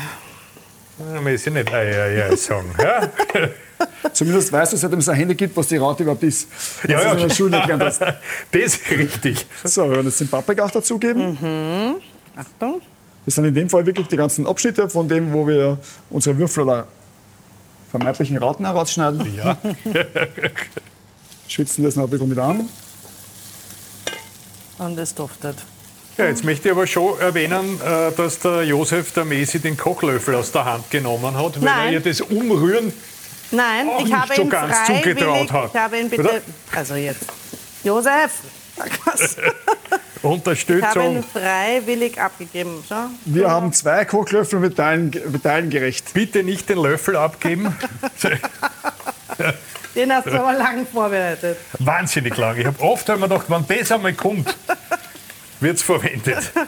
[0.98, 2.72] Muss ich nicht ei, ei, sagen.
[2.78, 3.10] Ja?
[4.12, 6.48] Zumindest weißt du, seitdem es ein Handy gibt, was die Raute überhaupt ist.
[6.86, 7.12] Ja, ja.
[7.12, 8.00] In der Schule das
[8.52, 9.46] ist richtig.
[9.64, 11.38] So, wir werden jetzt den Paprika auch dazugeben.
[11.40, 11.94] Mhm.
[12.36, 12.80] Achtung.
[13.24, 15.78] Das sind in dem Fall wirklich die ganzen Abschnitte von dem, wo wir
[16.10, 16.86] unsere Würfel oder
[17.90, 19.34] vermeintlichen Rauten herausschneiden.
[19.34, 19.56] Ja.
[21.48, 22.68] Schwitzen das noch ein bisschen mit an.
[24.78, 25.56] Und es duftet.
[26.16, 30.36] Ja, jetzt möchte ich aber schon erwähnen, äh, dass der Josef der Mesi den Kochlöffel
[30.36, 31.86] aus der Hand genommen hat, weil Nein.
[31.86, 32.92] er ihr das Umrühren
[33.50, 35.70] Nein, auch ich nicht habe so ihn ganz zugetraut hat.
[35.74, 36.22] Ich habe ihn bitte.
[36.22, 36.40] Oder?
[36.74, 37.26] Also jetzt.
[37.82, 38.32] Josef.
[40.22, 40.88] Unterstützung.
[40.88, 42.82] Ich habe ihn freiwillig abgegeben.
[42.88, 43.06] Schau.
[43.24, 46.12] Wir haben zwei Kochlöffel mit teilen, mit teilen gerecht.
[46.14, 47.76] Bitte nicht den Löffel abgeben.
[49.94, 51.56] Den hast du aber lang vorbereitet.
[51.78, 52.56] Wahnsinnig lang.
[52.56, 54.56] Ich habe oft mir gedacht, wenn das einmal kommt,
[55.60, 56.52] wird es verwendet.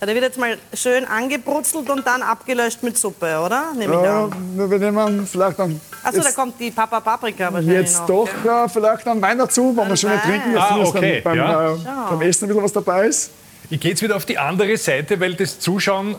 [0.00, 3.72] Der wird jetzt mal schön angebrutzelt und dann abgelöscht mit Suppe, oder?
[3.76, 4.70] Nehme ich ja, an.
[4.70, 5.78] Wir nehmen vielleicht dann.
[6.02, 9.76] Achso, da kommt die Papa Paprika wahrscheinlich Jetzt noch, doch ja, vielleicht dann Wein dazu,
[9.76, 11.20] wenn wir schon nicht trinken, dass ah, okay.
[11.22, 11.74] beim, ja.
[11.74, 11.76] äh,
[12.08, 13.30] beim Essen ein bisschen was dabei ist.
[13.68, 16.16] Ich gehe jetzt wieder auf die andere Seite, weil das Zuschauen,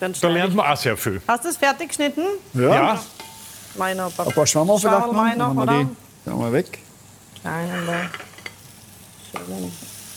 [0.00, 1.20] da lernt man auch sehr viel.
[1.28, 2.24] Hast du es fertig geschnitten?
[2.54, 2.70] Ja.
[2.70, 3.00] ja.
[3.76, 5.12] Meiner Ein paar Schwammerl vielleicht noch.
[5.12, 5.86] Meiner, oder?
[6.24, 6.78] Schauen wir weg.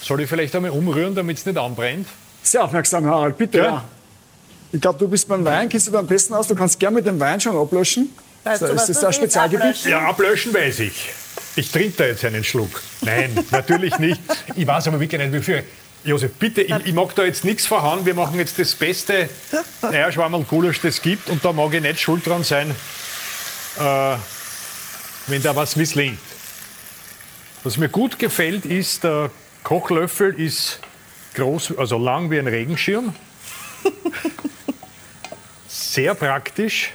[0.02, 2.08] Soll ich vielleicht einmal umrühren, damit es nicht anbrennt?
[2.44, 3.58] Sehr aufmerksam, Harald, bitte.
[3.60, 3.64] Ja.
[3.64, 3.84] Ja.
[4.72, 6.48] Ich glaube, du bist beim Wein, kennst du da am besten aus.
[6.48, 8.10] Du kannst gerne mit dem Wein schon ablöschen.
[8.44, 9.14] Weißt So, du, ist was das das ein?
[9.14, 9.66] Spezialgebiet?
[9.66, 9.92] Ablöschen?
[9.92, 11.10] Ja, ablöschen weiß ich.
[11.56, 12.82] Ich trinke da jetzt einen Schluck.
[13.02, 14.22] Nein, natürlich nicht.
[14.56, 15.64] Ich weiß aber wirklich nicht, wie viel.
[16.04, 18.06] Josef, bitte, ich, ich mag da jetzt nichts verhauen.
[18.06, 19.30] Wir machen jetzt das beste
[19.84, 21.30] Eierschwammerl Gulasch, das es gibt.
[21.30, 22.72] Und da mag ich nicht schuld dran sein,
[23.78, 24.16] äh,
[25.28, 26.18] wenn da was misslingt.
[27.64, 29.30] Was mir gut gefällt, ist, der
[29.64, 30.80] Kochlöffel ist
[31.36, 33.14] groß, also lang wie ein Regenschirm.
[35.68, 36.94] Sehr praktisch.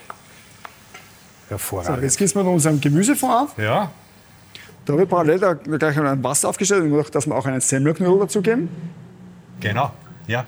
[1.44, 2.02] So, Hervorragend.
[2.02, 3.58] jetzt gießen wir noch unseren Gemüsefond auf.
[3.58, 3.90] Ja,
[4.84, 7.60] Da habe ich parallel da gleich ein Wasser aufgestellt und gedacht, dass wir auch einen
[7.60, 8.68] Semmelknödel dazugeben.
[9.60, 9.92] genau.
[10.26, 10.44] Ja.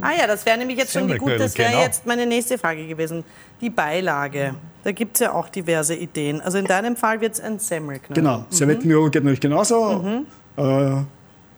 [0.00, 1.82] Ah ja, das wäre nämlich jetzt schon die gut, Semmelknödel, das wäre genau.
[1.82, 3.24] jetzt meine nächste Frage gewesen.
[3.60, 4.54] Die Beilage.
[4.84, 6.40] Da gibt es ja auch diverse Ideen.
[6.42, 8.22] Also in deinem Fall wird es ein Semmelknödel.
[8.22, 10.24] Genau, Servettenknödel geht natürlich genauso.
[10.56, 10.96] Äh,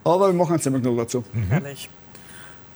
[0.04, 1.24] aber wir machen einen Semmelknödel dazu.
[1.50, 1.88] Herrlich.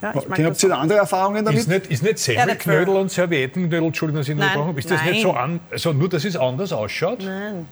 [0.01, 1.61] Ja, ich das habt ihr da andere Erfahrungen damit?
[1.61, 3.01] Ist nicht, ist nicht Ja, Semmelknödel dafür.
[3.01, 5.11] und Serviettenknödel, Entschuldigung, dass ich Nein, unterbrochen habe, ist das nein.
[5.13, 7.23] nicht so an, also nur, dass es anders ausschaut?
[7.23, 7.67] Nein.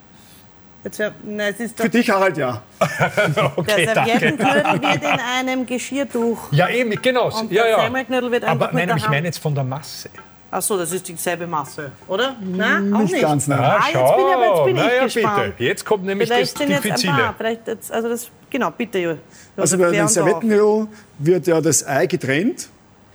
[0.84, 2.62] Jetzt wär, nein, es ist doch, Für dich, Harald, ja.
[3.56, 3.94] Okay, der.
[3.94, 6.52] Serviettenknödel wird in einem Geschirrtuch.
[6.52, 7.26] Ja, eben, genau.
[7.26, 7.80] Und ja, der ja.
[7.82, 10.08] Semmelknödel wird einfach Aber mit nein, der ich meine jetzt von der Masse.
[10.52, 12.34] Ach so, das ist dieselbe Masse, oder?
[12.40, 13.22] Nein, auch Nicht nicht.
[13.22, 13.60] ganz, nein.
[13.60, 15.56] Ah, jetzt bin ich, aber jetzt bin Na ich ja, gespannt.
[15.56, 15.64] bitte.
[15.64, 17.12] Jetzt kommt nämlich Vielleicht das sind jetzt ein Diffizile.
[17.12, 19.16] paar, vielleicht jetzt, also das, genau, bitte, Jo-
[19.56, 20.08] Also bei den.
[20.08, 22.68] Servettenknödel wird ja das Ei getrennt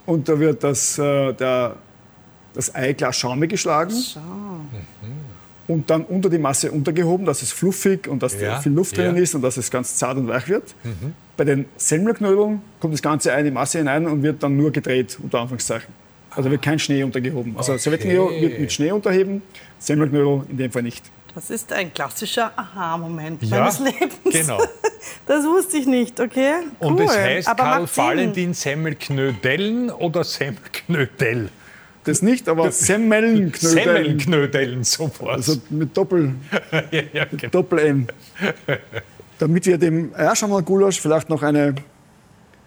[0.05, 1.75] und da wird das, äh, der,
[2.53, 3.93] das Eiglas schaumig geschlagen.
[5.67, 9.15] Und dann unter die Masse untergehoben, dass es fluffig und dass Ja, viel Luft drin
[9.15, 9.21] ja.
[9.23, 10.75] ist und dass es ganz zart und weich wird.
[11.37, 14.71] Bei den Semmelknödeln kommt das ganze Ei in die Masse hinein und wird dann nur
[14.71, 15.91] gedreht, unter Anführungszeichen.
[16.29, 17.55] Also wird kein Schnee untergehoben.
[17.57, 19.41] Also Servettenknödel wird mit Schnee unterheben,
[19.79, 21.03] Semmelknödel in dem Fall nicht.
[21.35, 24.13] Das ist ein klassischer Aha-Moment Ja, meines Lebens.
[24.23, 24.61] genau.
[25.27, 26.53] Das wusste ich nicht, okay?
[26.81, 26.87] Cool.
[26.87, 27.87] Und es heißt aber Karl.
[27.95, 31.49] Valentin Semmelknödeln oder Semmelknödel?
[32.05, 33.69] Das nicht, aber Semmelnknödel.
[33.83, 35.29] Semmelknödeln, sowas.
[35.49, 36.33] Also mit Doppel,
[36.91, 37.49] ja, ja, genau.
[37.51, 38.07] Doppel-M.
[39.37, 41.75] Damit wir dem Eierschammerl-Gulasch vielleicht noch eine,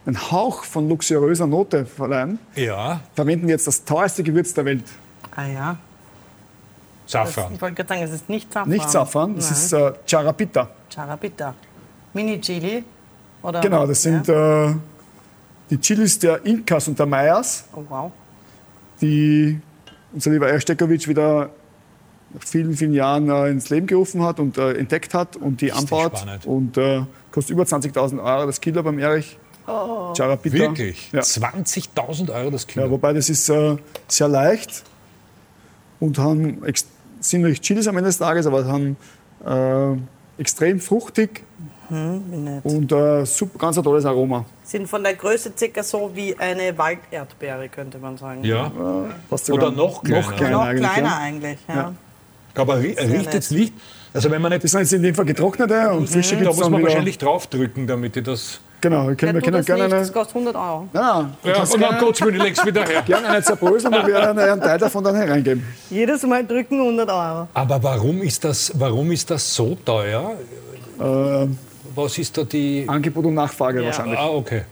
[0.06, 4.84] einen Hauch von luxuriöser Note verleihen, ja, verwenden wir jetzt das teuerste Gewürz der Welt.
[5.34, 5.78] Ah ja.
[7.10, 7.54] Das, Safran.
[7.54, 8.68] ich wollte gerade sagen, es ist nicht Safran.
[8.70, 9.52] Nicht Safran, das Nein.
[9.54, 10.68] ist äh, Charapita.
[10.94, 11.54] Charapita.
[12.12, 12.84] Mini-Chili.
[13.42, 14.70] Oder Genau, das sind Ja.
[14.70, 14.74] äh,
[15.70, 18.12] die Chilis der Inkas und der Mayas, Oh, wow.
[19.00, 19.60] die
[20.12, 21.50] unser lieber Erich Steckowitsch wieder
[22.34, 25.68] nach vielen, vielen Jahren äh, ins Leben gerufen hat und äh, entdeckt hat und die
[25.68, 26.18] das anbaut.
[26.18, 26.46] spannend.
[26.46, 29.38] Und äh, kostet über 20.000 Euro das Kilo beim Erich.
[29.66, 30.14] Oh.
[30.16, 30.56] Charapita.
[30.58, 31.10] Wirklich?
[31.12, 31.20] Ja.
[31.20, 32.86] 20.000 Euro das Kilo.
[32.86, 33.76] Ja, wobei das ist äh,
[34.08, 34.82] sehr leicht
[36.00, 36.86] und haben ex
[37.20, 38.96] sind nicht Chilis am Ende des Tages, aber haben
[39.46, 41.42] äh, extrem fruchtig
[41.90, 42.64] nett.
[42.64, 44.44] und äh, super, ganz ein tolles Aroma.
[44.64, 48.44] Sind von der Größe circa so wie eine Walderdbeere, könnte man sagen.
[48.44, 48.70] ja.
[49.30, 50.22] Fast Oder noch kleiner.
[50.22, 50.86] Noch kleiner Noch eigentlich.
[50.90, 51.18] kleiner Ja.
[51.18, 51.74] eigentlich, ja.
[51.74, 51.94] Ja.
[52.54, 53.34] Aber ri- riecht nett.
[53.34, 53.72] jetzt nicht.
[54.12, 54.64] Also wenn man nicht.
[54.64, 56.88] Das sind jetzt in dem Fall getrocknete und Fische Da gibt es muss man wieder.
[56.90, 58.60] wahrscheinlich draufdrücken, damit ich das.
[58.80, 60.88] Genau, wir können, wir können gerne nicht, eine, das kostet 100 Euro.
[60.92, 63.02] ja, du Ja, und dann gerne, Gottes Willen, ich leg's wieder her.
[63.06, 65.64] gerne eine zerbröseln und wir werden einen Teil davon dann hereingeben.
[65.90, 67.48] Jedes Mal drücken 100 Euro.
[67.54, 70.32] Aber warum ist das, warum ist das so teuer?
[71.00, 71.46] Äh,
[71.94, 72.84] Was ist da die.
[72.88, 73.86] Angebot und Nachfrage Ja.
[73.86, 74.18] wahrscheinlich.
[74.18, 74.62] Ah, okay.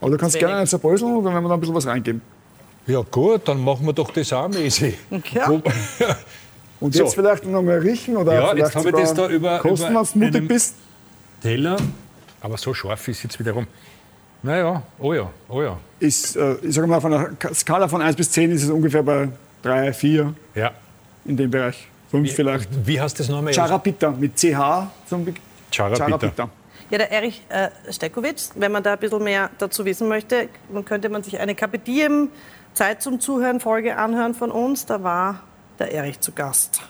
[0.00, 0.46] Aber du kannst Wenig.
[0.46, 2.20] gerne eine zerbröseln und dann werden wir da ein bisschen was reingeben.
[2.86, 4.96] Ja, gut, dann machen wir doch das auch mäßig.
[5.32, 5.48] Ja.
[6.80, 7.02] Und So.
[7.02, 9.58] jetzt vielleicht noch mal riechen oder Ja, vielleicht jetzt habe ich sogar das da über-
[9.58, 10.74] kosten, über wenn du mutig einem- bist.
[11.42, 11.76] Teller.
[12.40, 13.66] Aber so scharf ist jetzt wiederum.
[14.42, 15.76] Naja, oh ja, oh ja.
[15.98, 18.70] Ist, äh, ich sage mal, auf einer Ka- Skala von 1 bis 10 ist es
[18.70, 19.28] ungefähr bei
[19.62, 20.70] 3, 4 Ja.
[21.24, 21.88] in dem Bereich.
[22.12, 22.68] 5 vielleicht.
[22.86, 23.52] Wie heißt das nochmal?
[23.52, 25.34] Charapita mit CH zum Be
[25.70, 26.48] Charapita.
[26.90, 30.84] Ja, der Erich äh, Steckowitz, wenn man da ein bisschen mehr dazu wissen möchte, dann
[30.86, 32.28] könnte man sich eine KPDM
[32.72, 34.86] Zeit zum Zuhören Folge anhören von uns.
[34.86, 35.40] Da war
[35.78, 36.80] der Erich zu Gast.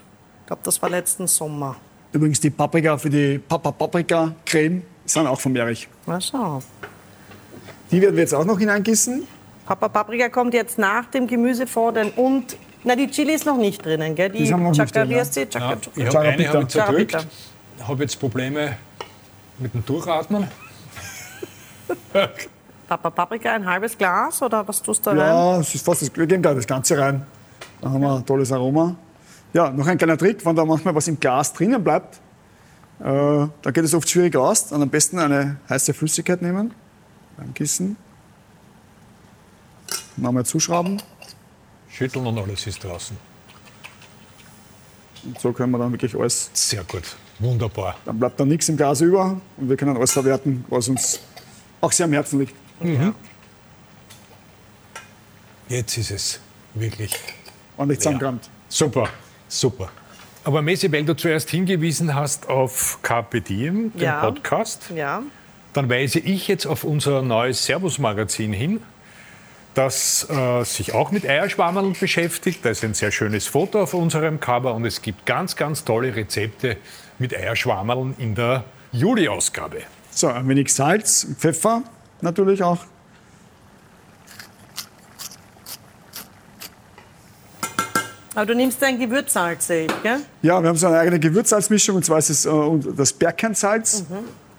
[0.43, 1.75] Ich glaube, das war letzten Sommer.
[2.13, 5.89] Übrigens die Paprika für die Papa Paprika Creme sind auch vom Erich.
[6.07, 6.63] Na schau.
[7.91, 9.27] Die werden wir jetzt auch noch hineingießen.
[9.67, 13.85] Papa Paprika kommt jetzt nach dem Gemüsefond denn- und na die Chili ist noch nicht
[13.85, 14.31] drinnen, gell?
[14.31, 15.25] Die Die haben noch nicht Chaka, drin, ja.
[15.25, 17.27] Chaka, ich habe eine hab ich zerdrückt.
[17.87, 18.77] Habe jetzt Probleme
[19.59, 20.49] mit dem Durchatmen.
[22.89, 25.19] Papa Paprika ein halbes Glas oder was tust du rein?
[25.19, 27.27] Ja, es ist fast das, wir geben gleich das Ganze rein.
[27.81, 28.97] Dann haben wir ein tolles Aroma.
[29.53, 32.21] Ja, noch ein kleiner Trick, wenn da manchmal was im Glas drinnen bleibt,
[33.01, 33.05] äh,
[33.63, 34.69] da geht es oft schwierig aus.
[34.69, 36.75] Dann am besten eine heiße Flüssigkeit nehmen,
[37.37, 37.97] beim Gießen.
[40.17, 41.01] Nochmal zuschrauben.
[41.89, 43.17] Schütteln und alles ist draußen.
[45.25, 46.51] Und so können wir dann wirklich alles.
[46.53, 47.97] Sehr gut, wunderbar.
[48.05, 51.21] Dann bleibt da nichts im Glas über und wir können alles verwerten, was uns
[51.81, 52.55] auch sehr am Herzen liegt.
[52.81, 53.15] Mhm.
[55.69, 56.41] Jetzt ist es
[56.75, 57.15] wirklich.
[57.77, 58.49] Ordentlich zusammengerammt.
[58.69, 59.09] Super,
[59.49, 59.91] super.
[60.49, 64.23] Aber Messi, weil du zuerst hingewiesen hast auf Carpe Diem, den ja.
[64.23, 65.23] Podcast, ja.
[65.75, 68.81] dann weise ich jetzt auf unser neues Servus-Magazin hin,
[69.75, 72.65] das äh, sich auch mit Eierschwammerln beschäftigt.
[72.65, 76.17] Da ist ein sehr schönes Foto auf unserem Cover und es gibt ganz, ganz tolle
[76.17, 76.79] Rezepte
[77.19, 79.83] mit Eierschwammerln in der Juli-Ausgabe.
[80.11, 81.83] So, ein wenig Salz, Pfeffer
[82.23, 82.79] natürlich auch.
[88.39, 90.21] Aber du nimmst dein Gewürzsalz, sehe ich, gell?
[90.43, 92.51] Ja, wir haben so eine eigene Gewürzsalzmischung, und zwar ist es äh,
[92.97, 94.15] das Bergkernsalz mhm.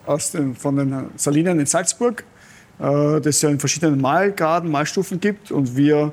[0.06, 2.26] aus den, von den Salinen in Salzburg,
[2.78, 5.52] äh, das es ja in verschiedenen Mahlgraden, Mahlstufen gibt.
[5.52, 6.12] Und wir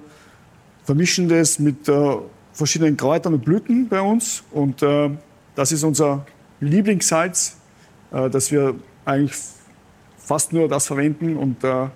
[0.85, 2.17] vermischen das mit äh,
[2.53, 4.45] verschiedenen Kräutern und Blüten bei uns.
[4.53, 4.81] Und
[5.57, 6.25] das ist unser
[6.61, 7.57] Lieblingssalz,
[8.13, 9.35] äh, das wir eigentlich
[10.19, 11.37] fast nur das verwenden.
[11.37, 11.89] Und äh,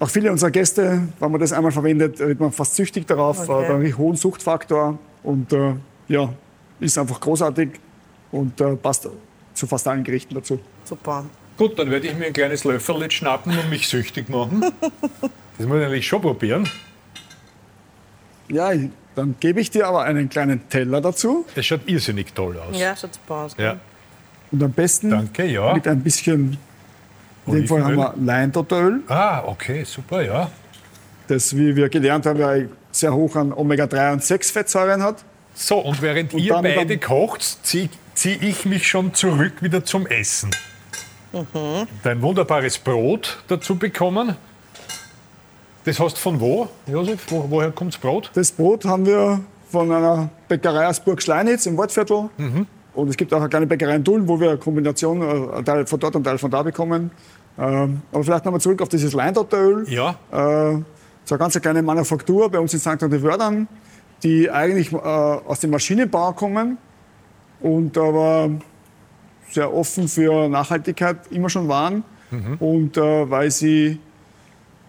[0.00, 3.70] auch viele unserer Gäste, wenn man das einmal verwendet, wird man fast süchtig darauf, okay.
[3.70, 5.74] äh, einen hohen Suchtfaktor und äh,
[6.08, 6.32] ja,
[6.80, 7.70] ist einfach großartig
[8.30, 9.08] und äh, passt
[9.54, 10.60] zu fast allen Gerichten dazu.
[10.84, 11.24] Super.
[11.56, 14.60] Gut, dann werde ich mir ein kleines Löffel schnappen und mich süchtig machen.
[14.60, 16.68] das muss ich natürlich schon probieren.
[18.48, 18.70] Ja,
[19.16, 21.44] dann gebe ich dir aber einen kleinen Teller dazu.
[21.56, 22.78] Das schaut irrsinnig toll aus.
[22.78, 23.56] Ja, schaut super aus.
[23.58, 23.78] Ja.
[24.52, 25.74] Und am besten Danke, ja.
[25.74, 26.56] mit ein bisschen
[27.48, 29.00] in dem Fall haben wir Leintotteröl.
[29.08, 30.50] Ah, okay, super, ja.
[31.26, 32.54] Das, wie wir gelernt haben, ja
[32.90, 35.24] sehr hoch an Omega-3 und 6 Fettsäuren hat.
[35.54, 40.06] So, und während und ihr beide kocht, ziehe zieh ich mich schon zurück wieder zum
[40.06, 40.50] Essen.
[41.32, 41.86] Mhm.
[42.02, 44.34] Dein wunderbares Brot dazu bekommen.
[45.84, 47.26] Das hast von wo, Josef?
[47.28, 48.30] Wo, woher kommt das Brot?
[48.34, 52.28] Das Brot haben wir von einer Bäckerei aus Burg Schleinitz im Waldviertel.
[52.36, 52.66] Mhm.
[52.94, 55.64] Und es gibt auch eine kleine Bäckerei in Dullen, wo wir eine Kombination, äh, einen
[55.64, 57.10] Teil von dort und einen Teil von da bekommen.
[57.58, 59.88] Ähm, aber vielleicht nochmal zurück auf dieses Leindotteröl.
[59.88, 60.10] Ja.
[60.30, 60.80] Äh,
[61.24, 63.00] so eine ganz kleine Manufaktur bei uns in St.
[63.00, 63.68] Wördern,
[64.22, 66.78] die eigentlich äh, aus dem Maschinenbau kommen
[67.60, 68.50] und aber
[69.50, 72.04] sehr offen für Nachhaltigkeit immer schon waren.
[72.30, 72.56] Mhm.
[72.58, 73.98] Und äh, weil sie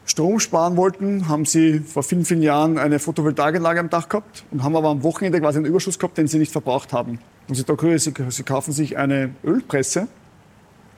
[0.05, 4.63] Strom sparen wollten, haben sie vor vielen, vielen Jahren eine Photovoltaikanlage am Dach gehabt und
[4.63, 7.19] haben aber am Wochenende quasi einen Überschuss gehabt, den sie nicht verbraucht haben.
[7.47, 7.63] Und sie,
[7.97, 10.07] sie, sie kaufen sich eine Ölpresse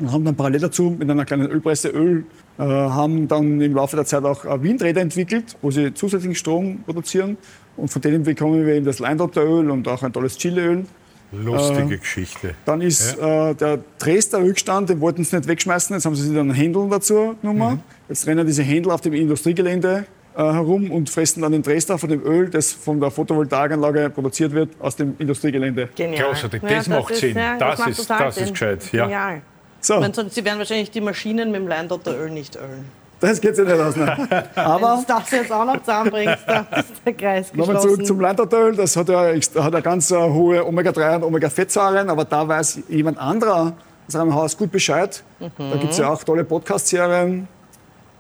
[0.02, 2.26] und haben dann parallel dazu mit einer kleinen Ölpresse Öl,
[2.58, 6.84] äh, haben dann im Laufe der Zeit auch äh, Windräder entwickelt, wo sie zusätzlichen Strom
[6.84, 7.38] produzieren.
[7.78, 10.86] Und von denen bekommen wir eben das Leindotteröl und auch ein tolles Chileöl.
[11.32, 12.56] Lustige äh, Geschichte.
[12.66, 13.52] Dann ist ja.
[13.52, 16.90] äh, der Dresdner Rückstand, den wollten sie nicht wegschmeißen, jetzt haben sie sich dann Händel
[16.90, 17.76] dazu genommen.
[17.76, 17.80] Mhm.
[18.10, 22.10] Jetzt rennen diese Händel auf dem Industriegelände äh, herum und fressen dann den Dresdner von
[22.10, 25.90] dem Öl, das von der Photovoltaikanlage produziert wird, aus dem Industriegelände.
[25.96, 26.28] Genial.
[26.30, 27.38] Großartig, das, ja, das macht Sinn.
[27.38, 28.92] Ja, das, das, ist, das ist gescheit.
[28.92, 29.06] Ja.
[29.06, 29.42] Genial.
[29.82, 30.00] So.
[30.00, 32.86] Meine, Sie werden wahrscheinlich die Maschinen mit dem Leindotteröl nicht ölen.
[33.20, 33.96] Das geht sich nicht aus.
[33.96, 34.08] Ne?
[34.56, 37.74] Aber Wenn du das jetzt auch noch zusammenbringst, dann ist der Kreis geschlossen.
[37.74, 38.76] Nochmal zurück zum Leindotteröl.
[38.76, 43.20] Das hat ja, hat ja ganz uh, hohe Omega-3 und Omega-Fettsäuren, aber da weiß jemand
[43.20, 43.74] anderer
[44.08, 45.24] aus einem Haus gut Bescheid.
[45.40, 45.50] Mhm.
[45.58, 47.48] Da gibt es ja auch tolle Podcast-Serien.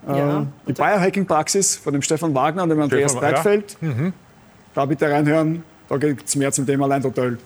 [0.07, 0.47] Äh, ja.
[0.67, 3.77] die Biohacking-Praxis von dem Stefan Wagner und dem Andreas Stefan, Breitfeld.
[3.81, 3.87] Ja.
[3.87, 4.13] Mhm.
[4.73, 5.63] Da bitte reinhören.
[5.89, 7.37] Da geht es mehr zum Thema Leindotteröl.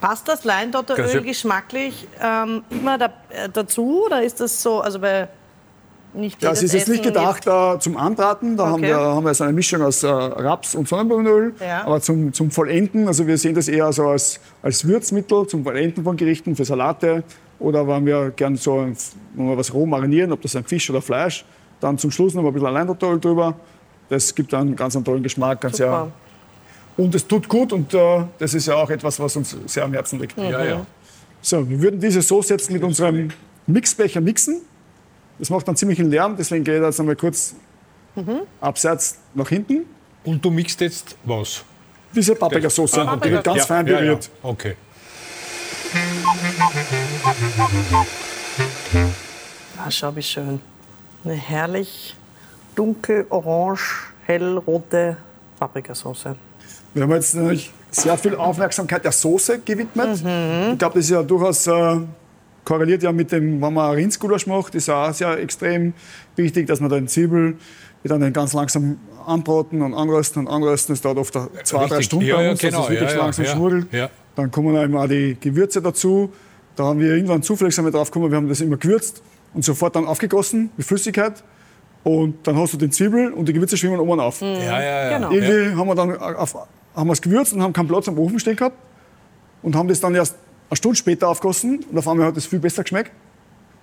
[0.00, 5.28] Passt das Leindotteröl geschmacklich ähm, immer da, äh, dazu oder ist das so, also bei
[6.16, 8.72] nicht Das ist jetzt nicht gedacht äh, zum Anbraten, da okay.
[8.72, 11.84] haben, wir, haben wir so eine Mischung aus äh, Raps- und Sonnenblumenöl, ja.
[11.84, 16.04] aber zum, zum Vollenden, also wir sehen das eher so als, als Würzmittel zum Vollenden
[16.04, 17.22] von Gerichten, für Salate
[17.58, 18.86] oder wenn wir gerne so
[19.34, 21.44] wenn wir was roh marinieren, ob das ein Fisch oder Fleisch,
[21.80, 23.54] dann zum Schluss noch ein bisschen Leindotteröl drüber.
[24.08, 26.12] Das gibt dann einen ganz einen tollen Geschmack, ganz Super.
[26.96, 29.92] Und es tut gut und äh, das ist ja auch etwas, was uns sehr am
[29.92, 30.36] Herzen liegt.
[30.38, 30.86] Ja, ja.
[31.42, 33.30] So, wir würden diese Soße jetzt mit unserem
[33.66, 34.62] Mixbecher mixen.
[35.38, 37.54] Das macht dann ziemlich einen Lärm, deswegen gehe ich jetzt einmal kurz
[38.14, 38.40] mhm.
[38.60, 39.84] abseits nach hinten.
[40.24, 41.62] Und du mixt jetzt was?
[42.14, 44.30] Diese Paprikasauce, ah, die wird ganz ja, fein berührt.
[44.42, 44.76] Ja, okay.
[49.78, 50.60] Ah, schau, wie schön.
[51.24, 52.16] Eine herrlich
[52.74, 55.18] dunkel orange, hellrote
[55.58, 56.36] Paprikasauce.
[56.96, 60.24] Wir haben jetzt natürlich sehr viel Aufmerksamkeit der Soße gewidmet.
[60.24, 60.72] Mhm.
[60.72, 61.98] Ich glaube, das ist ja durchaus äh,
[62.64, 65.92] korreliert ja mit dem, wenn man Rindsgulasch macht, ist auch sehr extrem
[66.36, 67.58] wichtig, dass man den Zwiebel
[68.02, 70.94] dann den ganz langsam anbraten und anrösten und anrösten.
[70.94, 71.88] Das dauert oft zwei, Richtig.
[71.88, 72.78] drei Stunden ja, bei uns, genau.
[72.78, 73.86] dass es wirklich ja, langsam ja, schmuddelt.
[74.34, 76.32] Dann kommen eben auch die Gewürze dazu.
[76.76, 79.22] Da haben wir irgendwann zufällig drauf gekommen, wir haben das immer gewürzt
[79.52, 81.44] und sofort dann aufgegossen mit Flüssigkeit.
[82.04, 84.40] Und dann hast du den Zwiebel und die Gewürze schwimmen oben auf.
[84.40, 85.18] Ja, ja, ja.
[85.18, 85.30] Genau.
[85.32, 86.56] Irgendwie haben wir dann auf
[86.96, 88.76] haben wir es gewürzt und haben keinen Platz am Ofen stehen gehabt
[89.62, 90.36] und haben das dann erst
[90.68, 93.12] eine Stunde später aufgossen und auf einmal hat es viel besser geschmeckt.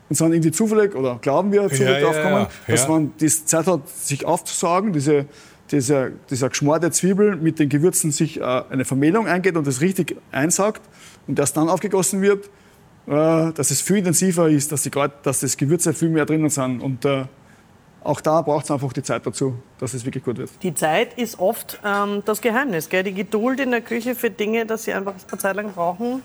[0.10, 2.74] Und sind irgendwie zufällig, oder glauben wir, zufällig ja, draufgekommen, ja, ja.
[2.76, 5.26] dass man die Zeit hat, sich aufzusagen, diese,
[5.72, 9.80] dieser, dieser Geschmack der Zwiebel mit den Gewürzen sich äh, eine Vermehlung eingeht und das
[9.80, 10.82] richtig einsaugt
[11.26, 12.50] und erst dann aufgegossen wird,
[13.08, 14.92] äh, dass es viel intensiver ist, dass, die,
[15.24, 16.82] dass das Gewürze viel mehr drinnen sind.
[16.82, 17.24] Und äh,
[18.04, 20.52] auch da braucht es einfach die Zeit dazu, dass es wirklich gut wird.
[20.62, 23.04] Die Zeit ist oft ähm, das Geheimnis, gell?
[23.04, 26.22] die Geduld in der Küche für Dinge, dass sie einfach eine Zeit lang brauchen.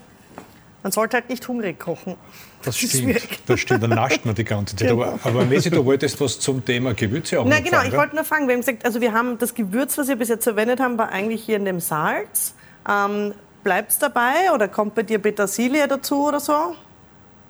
[0.83, 2.15] Man sollte halt nicht hungrig kochen.
[2.63, 4.89] Das stimmt, das stimmt, dann nascht man die ganze Zeit.
[4.89, 5.03] Genau.
[5.03, 7.97] Aber, aber Messi, du wolltest was zum Thema Gewürze auch Na noch genau, sagen, ich
[7.97, 10.45] wollte nur fragen, wir haben gesagt, also wir haben das Gewürz, was wir bis jetzt
[10.45, 12.55] verwendet haben, war eigentlich hier in dem Salz.
[12.89, 16.75] Ähm, Bleibt es dabei oder kommt bei dir Petersilie dazu oder so?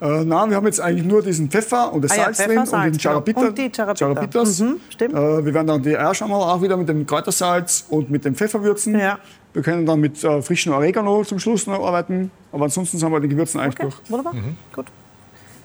[0.01, 2.47] Äh, nein, wir haben jetzt eigentlich nur diesen Pfeffer und das Ah ja, Salz Pfeffer,
[2.49, 3.39] drin und Salz, den Charapita.
[3.41, 3.49] genau.
[3.49, 4.05] Und die Charapita.
[4.05, 4.59] Charapitas.
[4.59, 5.13] Mhm, stimmt.
[5.13, 8.63] Äh, wir werden dann die Eierschammerl auch wieder mit dem Kräutersalz und mit dem Pfeffer
[8.63, 8.97] würzen.
[8.97, 9.19] Ja.
[9.53, 12.31] Wir können dann mit äh, frischem Oregano zum Schluss noch arbeiten.
[12.51, 14.09] Aber ansonsten haben wir die Gewürzen eigentlich Okay, durch.
[14.11, 14.33] wunderbar.
[14.73, 14.85] Gut.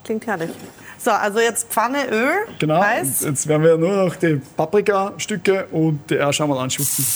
[0.04, 0.50] Klingt herrlich.
[0.98, 2.80] So, also jetzt Pfanne, Öl, Genau.
[2.82, 3.22] heiß.
[3.22, 7.06] Und Jetzt werden wir nur noch die Paprikastücke und die Eierschammerl anschwitzen.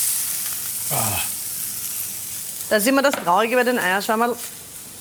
[2.70, 4.34] Das ist immer das Traurige bei den Eierschammerl.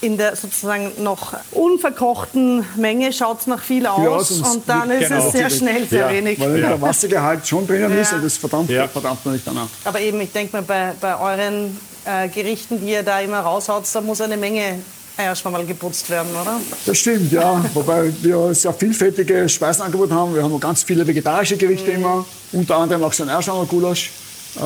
[0.02, 4.92] In der sozusagen noch unverkochten Menge schaut es nach viel aus, aus und und, dann
[4.92, 5.26] ist genau.
[5.26, 6.40] es sehr schnell sehr wenig.
[6.40, 8.02] Weil der Wassergehalt schon drinnen Ja.
[8.02, 8.88] ist und das verdammt, Ja.
[8.88, 9.68] verdammt man nicht danach.
[9.86, 13.84] Aber eben, ich denke mal, bei, bei euren äh, Gerichten, die ihr da immer raushaut,
[13.92, 14.80] da muss eine Menge
[15.18, 16.60] Eierschwammerl geputzt werden, oder?
[16.86, 17.64] Das stimmt, ja.
[17.74, 20.36] Wobei wir sehr vielfältige Speisenangebote haben.
[20.36, 24.12] Wir haben ganz viele vegetarische Gerichte immer, unter anderem auch so ein Erschauer-Gulasch.
[24.58, 24.60] Äh,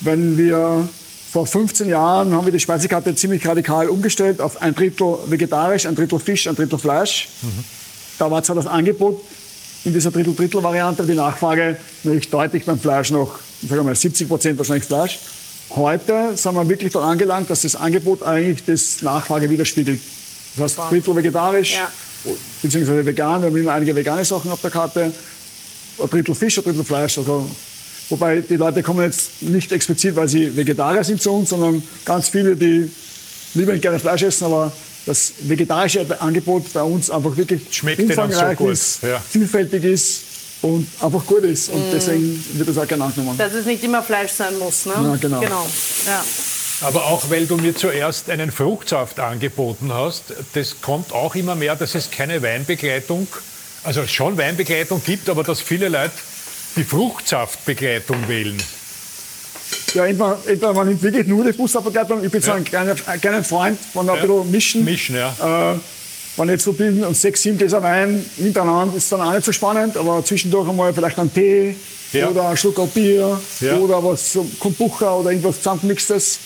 [0.00, 0.88] wenn wir
[1.30, 5.94] vor 15 Jahren haben wir die Speisekarte ziemlich radikal umgestellt auf ein Drittel vegetarisch, ein
[5.94, 7.28] Drittel Fisch, ein Drittel Fleisch.
[8.18, 9.20] Da war zwar das Angebot
[9.84, 14.58] in dieser Drittel-Drittel-Variante, die Nachfrage natürlich deutlich beim Fleisch noch, sagen wir mal 70 Prozent
[14.58, 15.18] wahrscheinlich Fleisch.
[15.70, 20.00] Heute sind wir wirklich daran angelangt, dass das Angebot eigentlich das Nachfrage widerspiegelt.
[20.56, 21.88] Das heißt, Drittel vegetarisch, Ja.
[22.62, 23.42] beziehungsweise vegan.
[23.42, 25.12] Wir haben immer einige vegane Sachen auf der Karte.
[26.02, 27.18] Ein Drittel Fisch, ein Drittel Fleisch.
[27.18, 27.48] Also,
[28.08, 32.28] wobei die Leute kommen jetzt nicht explizit, weil sie Vegetarier sind zu uns, sondern ganz
[32.28, 32.90] viele, die
[33.54, 34.72] lieber gerne Fleisch essen, aber
[35.06, 39.18] das vegetarische Angebot bei uns einfach wirklich Schmeckt auch so umfangreich gut, ist, ja.
[39.18, 40.22] vielfältig ist
[40.62, 41.70] und einfach gut ist.
[41.70, 43.38] Und deswegen wird das auch gerne angenommen.
[43.38, 44.92] Dass es nicht immer Fleisch sein muss, ne?
[44.94, 45.40] Ja, genau.
[45.40, 45.66] genau.
[46.06, 46.24] Ja.
[46.80, 51.74] Aber auch weil du mir zuerst einen Fruchtsaft angeboten hast, das kommt auch immer mehr,
[51.74, 53.26] dass es keine Weinbegleitung,
[53.82, 56.12] also schon Weinbegleitung gibt, aber dass viele Leute
[56.76, 58.56] die Fruchtsaftbegleitung wählen.
[59.94, 62.24] Ja, entweder, entweder man nimmt wirklich nur die Busabbegleitung.
[62.24, 64.22] Ich bin so ein kleiner, ein kleiner Freund von ein Ja.
[64.22, 64.84] bisschen Mischen.
[64.84, 65.72] Mischen, ja.
[65.72, 65.78] Äh,
[66.36, 69.44] wenn ich jetzt so bin und sechs, sieben Gläser Wein hintereinander, ist dann auch nicht
[69.44, 71.74] so spannend, aber zwischendurch einmal vielleicht einen Tee
[72.12, 72.28] Ja.
[72.28, 73.74] oder ein Schluck Bier Ja.
[73.76, 76.38] oder was, so Kombucha oder irgendwas zusammengemixtes.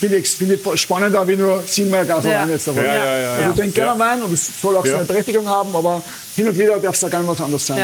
[0.00, 2.42] Finde ich, find ich spannender, wie nur siebenmal Glas Ja.
[2.42, 2.84] Wein jetzt dabei.
[2.84, 3.50] Ja, ja, ja, Also ja.
[3.50, 4.92] ich trinke gerne Wein und es soll auch Ja.
[4.92, 6.02] seine Berechtigung haben, aber
[6.34, 7.78] hin und wieder darf es da gerne was anderes sein.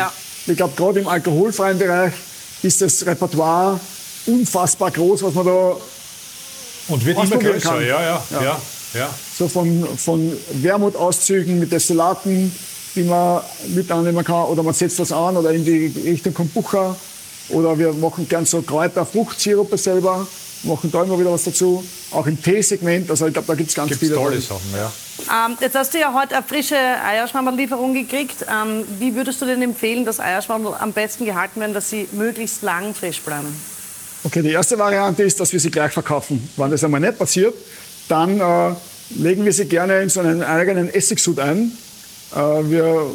[0.46, 2.12] Ich glaube, gerade im alkoholfreien Bereich
[2.62, 3.78] ist das Repertoire
[4.26, 5.76] unfassbar groß, was man da
[6.88, 7.70] Und wird immer größer.
[7.70, 7.80] kann.
[7.80, 8.42] Ja, ja, ja.
[8.42, 8.60] Ja.
[8.94, 9.10] ja.
[9.38, 12.52] so von, von Wermutauszügen mit Destillaten,
[12.94, 16.96] die man mit annehmen kann, oder man setzt das an oder in die Richtung Kombucha,
[17.48, 20.26] oder wir machen gern so Kräuter, Fruchtsirupe selber,
[20.64, 23.74] machen da immer wieder was dazu, auch im Teesegment, also ich glaube, da gibt es
[23.74, 24.14] ganz Gibt viele.
[24.14, 24.92] tolle Sachen, ja.
[25.46, 28.44] Ähm, jetzt hast du ja heute eine frische Eierschwammerl-Lieferung gekriegt.
[28.48, 32.62] Ähm, wie würdest du denn empfehlen, dass Eierschwammerl am besten gehalten werden, dass sie möglichst
[32.62, 33.54] lang frisch bleiben?
[34.24, 36.48] Okay, die erste Variante ist, dass wir sie gleich verkaufen.
[36.56, 37.54] Wenn das einmal nicht passiert,
[38.08, 38.74] dann äh,
[39.16, 41.72] legen wir sie gerne in so einen eigenen Essigsud ein.
[42.34, 43.06] Äh, wir,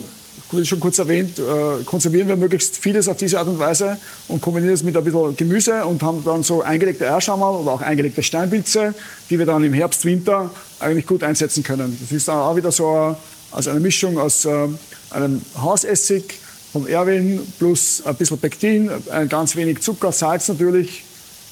[0.64, 4.74] schon kurz erwähnt, äh, konservieren wir möglichst vieles auf diese Art und Weise und kombinieren
[4.74, 8.94] es mit ein bisschen Gemüse und haben dann so eingelegte Eierschammerl oder auch eingelegte Steinpilze,
[9.30, 11.98] die wir dann im Herbst, Winter eigentlich gut einsetzen können.
[12.02, 13.18] Das ist dann auch wieder so eine,
[13.52, 14.68] also eine Mischung aus äh,
[15.12, 16.40] einem Hausessig,
[16.74, 21.04] vom Erwin plus ein bisschen Pektin, ein ganz wenig Zucker, Salz natürlich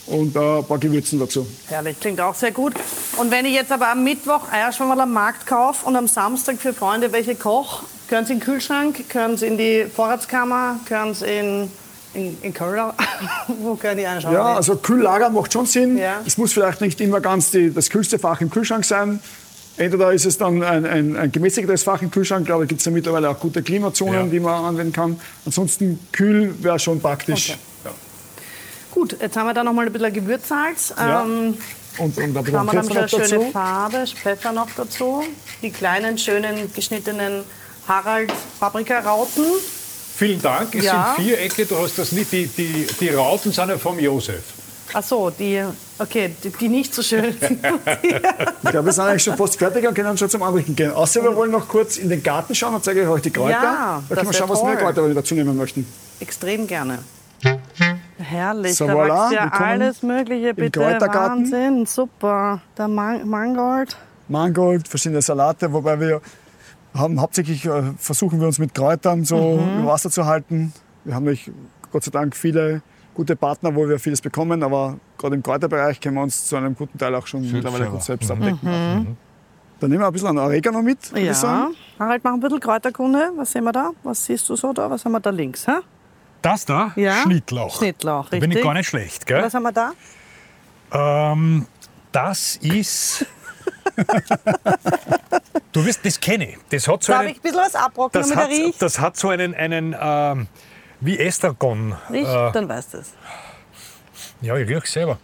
[0.08, 1.48] und äh, ein paar Gewürzen dazu.
[1.68, 2.74] Herrlich, klingt auch sehr gut.
[3.18, 6.74] Und wenn ich jetzt aber am Mittwoch Eierschwammerl am Markt kaufe und am Samstag für
[6.74, 11.26] Freunde welche koche, können sie in den Kühlschrank, können sie in die Vorratskammer, können sie
[11.26, 11.72] in,
[12.14, 12.94] in, in Keller,
[13.62, 14.34] wo können die anschauen?
[14.34, 15.98] Ja, also Kühllager macht schon Sinn.
[15.98, 16.22] Ja.
[16.26, 19.20] Es muss vielleicht nicht immer ganz die, das kühlste Fach im Kühlschrank sein.
[19.78, 22.86] Entweder ist es dann ein, ein, ein gemäßigtes Fach im Kühlschrank, glaube ich, gibt es
[22.86, 24.28] ja mittlerweile auch gute Klimazonen, Ja.
[24.28, 25.20] die man anwenden kann.
[25.46, 27.50] Ansonsten kühl wäre schon praktisch.
[27.84, 27.94] Okay.
[28.92, 30.94] Gut, jetzt haben wir da noch mal ein bisschen Gewürzsalz.
[30.98, 31.24] Ja.
[31.24, 31.58] Ähm,
[31.98, 33.52] Und, und ein bisschen Pfeffer noch eine schöne dazu.
[33.52, 35.24] Farbe, Pfeffer noch dazu.
[35.62, 37.44] Die kleinen, schönen, geschnittenen
[37.88, 39.46] Harald Paprikarauten.
[40.18, 40.74] Vielen Dank.
[40.76, 41.14] Es Ja.
[41.18, 42.32] sind Vierecke, du hast das nicht.
[42.32, 44.42] Die, die, die Rauten sind ja vom Josef.
[44.94, 45.64] Ach so, die,
[45.98, 47.60] Okay, die, die nicht so schön sind.
[48.04, 50.92] ich glaube, wir sind eigentlich schon fast fertig und können schon zum Anrichten gehen.
[50.92, 53.52] Außer wir wollen noch kurz in den Garten schauen und zeige ich euch die Kräuter.
[53.52, 54.84] Ja, da das können wir schauen, wär was mehr toll.
[54.84, 55.86] Kräuter wir dazu nehmen möchten.
[56.20, 57.00] Extrem gerne.
[58.18, 60.80] Herrlich, So, da voilà, wächst ja alles Mögliche, bitte.
[60.80, 61.44] Kräutergarten.
[61.52, 62.62] Wahnsinn, super.
[62.78, 63.96] Der Man Mangold.
[64.28, 66.22] Mangold, verschiedene Salate, wobei wir
[66.96, 69.80] haben hauptsächlich äh, versuchen wir uns mit Kräutern so Mhm.
[69.82, 70.74] über Wasser zu halten.
[71.04, 71.52] Wir haben nämlich
[71.92, 72.82] Gott sei Dank viele
[73.14, 76.76] gute Partner, wo wir vieles bekommen, aber gerade im Kräuterbereich können wir uns zu einem
[76.76, 77.92] guten Teil auch schon mittlerweile selber.
[77.94, 79.18] gut selbst abdecken.
[79.80, 81.18] Dann nehmen wir ein bisschen an Oregano mit, Mhm.
[81.20, 81.32] Ja.
[81.32, 81.76] ich sagen.
[82.00, 83.32] Harald, mach ein bisschen Kräuterkunde.
[83.36, 83.92] Was sehen wir da?
[84.04, 84.90] Was siehst du so da?
[84.90, 85.68] Was haben wir da links?
[85.68, 85.74] Hä?
[86.42, 86.92] Das da?
[86.96, 87.22] Ja.
[87.24, 87.78] Schnittlauch.
[87.78, 88.64] Schnittlauch, Da bin ich richtig.
[88.64, 89.42] gar nicht schlecht, gell?
[89.44, 89.92] Was haben wir da?
[90.92, 91.66] Ähm,
[92.12, 93.26] das ist.
[95.72, 96.58] Du wirst, das kenne ich.
[96.70, 99.30] Das hat so Darf einen, ich ein bisschen was abrocken, das hat, das hat so
[99.30, 100.48] einen, einen ähm,
[101.02, 101.96] wie Estragon.
[102.12, 103.14] Riecht, Äh, dann weißt du es.
[104.42, 105.18] ja, ich rieche selber.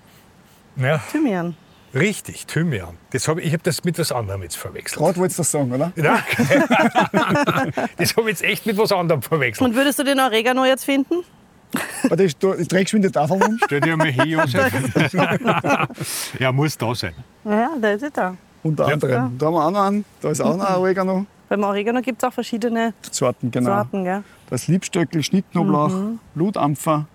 [0.77, 1.55] Ja, Thymian.
[1.93, 2.97] richtig, Thymian.
[3.11, 4.99] Das hab ich ich habe das mit was anderem jetzt verwechselt.
[5.01, 5.91] Gerade wolltest du das sagen, oder?
[5.95, 6.23] Ja.
[7.97, 9.67] das habe ich jetzt echt mit was anderem verwechselt.
[9.69, 11.23] Und würdest du den Oregano jetzt finden?
[12.03, 13.57] Warte, ich, du- ich trägst mir die Tafel um.
[13.65, 14.71] Stell dir mal hin, Josef.
[16.39, 17.13] ja, muss da sein.
[17.45, 18.35] Ja, der ist ja da.
[18.63, 19.37] Unter anderem.
[19.37, 20.05] Da haben wir auch noch einen.
[20.21, 21.25] Da ist auch noch ein Oregano.
[21.49, 23.71] Beim Oregano gibt es auch verschiedene Sorten, genau.
[23.75, 24.23] Sorten, gell?
[24.49, 26.19] Das Liebstöckl, Schnittknoblauch, Mhm.
[26.35, 27.07] Blutampfer.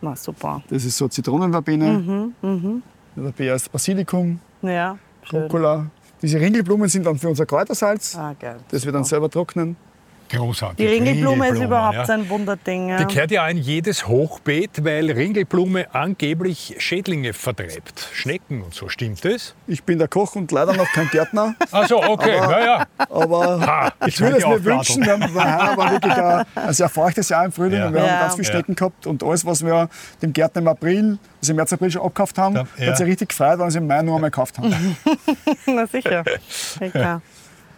[0.00, 0.62] Na, super.
[0.70, 2.32] Das ist so Zitronenverbene.
[2.42, 2.82] Mhm,
[3.16, 5.42] Der Bär ist Basilikum, Ja, schön.
[5.42, 5.86] Rucola.
[6.22, 8.56] Diese Ringelblumen sind dann für unser Kräutersalz, Ah, geil.
[8.70, 9.76] das wir dann selber trocknen.
[10.30, 10.76] Großartig.
[10.78, 12.14] Die Ringelblume ist überhaupt ja.
[12.14, 12.88] ein Wunderding.
[12.88, 12.98] Ja.
[13.04, 18.08] Die gehört ja in jedes Hochbeet, weil Ringelblume angeblich Schädlinge vertreibt.
[18.12, 19.54] Schnecken und so, stimmt das?
[19.66, 22.86] Ich bin der Koch und leider noch kein Gärtner, Ach so, okay, naja.
[22.98, 25.04] aber ich würde es mir wünschen.
[25.04, 27.86] Wir haben, war wirklich ein, ein sehr feuchtes Jahr im Frühling Ja.
[27.88, 28.20] und wir haben Ja.
[28.20, 28.52] ganz viele Ja.
[28.52, 29.88] Schnecken gehabt und alles, was wir
[30.22, 32.86] dem Gärtner im April, also im März, April schon abgekauft haben, Ja.
[32.88, 34.96] hat sich richtig gefreut, weil wir es im Mai noch einmal gekauft haben.
[35.66, 36.24] Na sicher.
[36.80, 37.22] Ja, klar.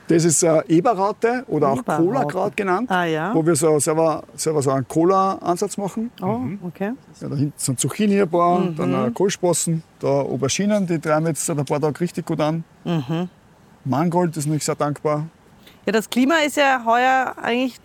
[0.08, 2.04] Das ist äh, Eberraute oder auch Eberraute.
[2.04, 3.34] Cola-Kraut genannt, Ah, ja.
[3.34, 6.10] wo wir so selber, selber so einen Cola-Ansatz machen.
[6.22, 6.92] Oh, okay.
[7.20, 8.76] Ja, da hinten sind Zucchini ein paar, Mhm.
[8.76, 12.62] dann äh, Kohlsprossen, da Auberginen, die treiben jetzt seit ein paar Tagen richtig gut an.
[12.84, 13.28] Mhm.
[13.84, 15.26] Mangold ist nicht sehr dankbar.
[15.86, 17.78] Ja, das Klima ist ja heuer eigentlich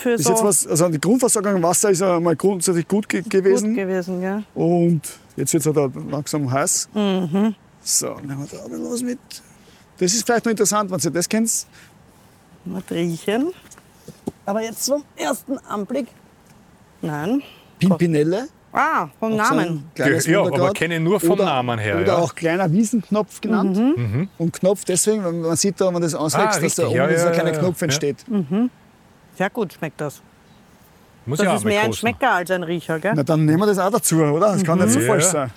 [0.00, 3.08] für Ist so jetzt was, also die Grundversorgung im Wasser ist ja mal grundsätzlich gut
[3.08, 3.74] ge gut gewesen.
[3.74, 4.20] gewesen.
[4.20, 4.42] Gell?
[4.56, 5.02] Und
[5.36, 6.88] jetzt wird es halt langsam heiß.
[6.94, 7.54] Mhm.
[7.80, 9.18] So, nehmen wir da was mit.
[9.98, 11.66] Das ist vielleicht noch interessant, wenn ihr das kennt.
[12.64, 13.52] Mal riechen.
[14.46, 16.08] Aber jetzt zum ersten Anblick.
[17.02, 17.42] Nein.
[17.78, 18.48] Pimpinelle.
[18.72, 19.90] Ah, vom Namen.
[19.96, 20.06] Ja,
[20.44, 22.16] aber kenne ich nur vom oder, Namen her, Oder ja.
[22.18, 23.76] auch kleiner Wiesenknopf genannt.
[23.76, 24.28] Mhm.
[24.36, 26.94] Und Knopf deswegen, wenn man sieht da, wenn man das auswächst, Ah, dass da oben
[26.96, 27.84] Ja, dieser kleine Knopf ja.
[27.86, 28.24] entsteht.
[29.36, 30.20] Sehr gut schmeckt das.
[31.24, 31.92] Muss Das ist mehr ein.
[31.92, 33.12] Schmecker als ein Riecher, gell?
[33.14, 34.52] Na, dann nehmen wir das auch dazu, oder?
[34.52, 35.06] Das kann nicht so Ja.
[35.06, 35.50] falsch sein.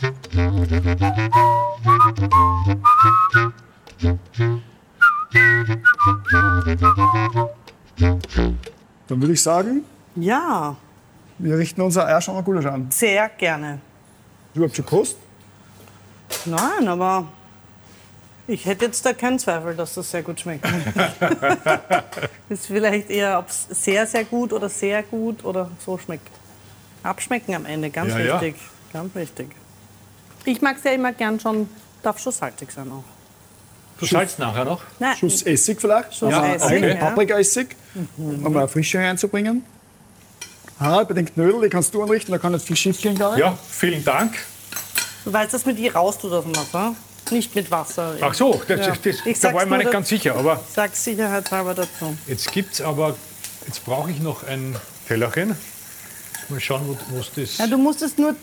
[9.08, 9.84] Dann würde ich sagen,
[10.16, 10.76] Ja,
[11.38, 12.88] wir richten unser Eierschaumer Gulasch an.
[12.92, 13.80] sehr gerne.
[14.54, 15.18] Du überhaupt schon gekostet?
[16.46, 17.26] Nein, aber
[18.48, 20.66] ich hätte jetzt da keinen Zweifel, dass das sehr gut schmeckt.
[22.50, 26.30] ist vielleicht eher, ob es sehr, sehr gut oder sehr gut oder so schmeckt.
[27.04, 28.42] Abschmecken am Ende, ganz Ja, ja.
[28.42, 28.56] wichtig.
[28.94, 29.50] Ganz wichtig.
[30.46, 31.70] Ich mag es ja immer gern schon,
[32.04, 33.04] darf schon salzig sein auch.
[34.02, 34.82] Du salzt nachher noch?
[35.00, 36.14] Nein, Schuss Essig vielleicht?
[36.16, 36.96] Schuss Aber Essig, ja.
[36.96, 37.68] Paprikaessig,
[38.18, 39.64] um eine Frische reinzubringen.
[40.80, 43.36] Harald, bei den Knödel, die kannst du anrichten, da kann nicht viel schief gehen, glaube
[43.36, 43.42] ich.
[43.42, 44.34] Ja, vielen Dank.
[45.24, 46.96] du weißt, dass mit ihr raus tut aus dem Wasser.
[47.30, 48.16] Nicht mit Wasser.
[48.20, 48.88] Ach so, das, Ja.
[48.88, 50.36] das, das, Ich da war ich mir nicht ganz sicher.
[50.36, 52.18] Aber Ich sag's sicherheitshalber dazu.
[52.28, 53.16] jetzt gibt's aber,
[53.68, 54.76] jetzt brauche ich noch ein
[55.08, 55.56] Tellerchen.
[56.50, 57.60] Mal schauen, wo wo es das...
[57.60, 58.36] Ja, du musst es nur,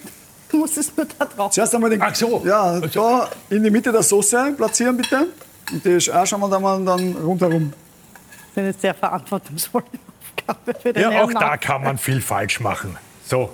[0.50, 1.52] du musst es nur da drauf.
[1.52, 2.42] Zuerst einmal den, Ach so.
[2.46, 5.26] ja, da in die Mitte der Soße platzieren, bitte.
[5.72, 7.72] Und die Eierschaumel dann, mal dann rundherum.
[7.72, 9.84] Das ist eine sehr verantwortungsvolle
[10.46, 12.96] Aufgabe für den Ja, Herrn auch da kann man viel falsch machen.
[13.24, 13.50] So.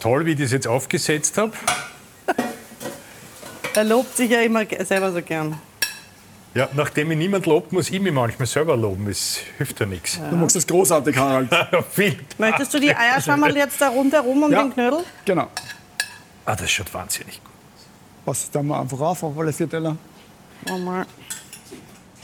[0.00, 1.52] Toll, wie ich das jetzt aufgesetzt habe.
[3.76, 5.58] Er lobt sich ja immer selber so gern.
[6.54, 9.06] Ja, nachdem mich niemand lobt, muss ich mich manchmal selber loben.
[9.06, 10.20] Das hilft ja nichts.
[10.30, 11.48] Du machst das großartig, Harald.
[11.90, 12.16] Viel.
[12.38, 14.62] Möchtest du die Eierschammerl jetzt da rundherum um Ja.
[14.62, 15.00] den Knödel?
[15.24, 15.48] Genau.
[16.46, 17.52] Ah, das schaut wahnsinnig gut.
[18.24, 19.96] Passt dann mal einfach auf, auf alle vier Teller.
[20.84, 21.04] Mal.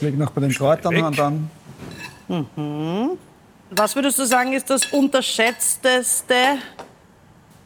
[0.01, 1.51] Leg noch bei den Kräutern und dann
[3.70, 6.34] Was würdest du sagen, ist das unterschätzteste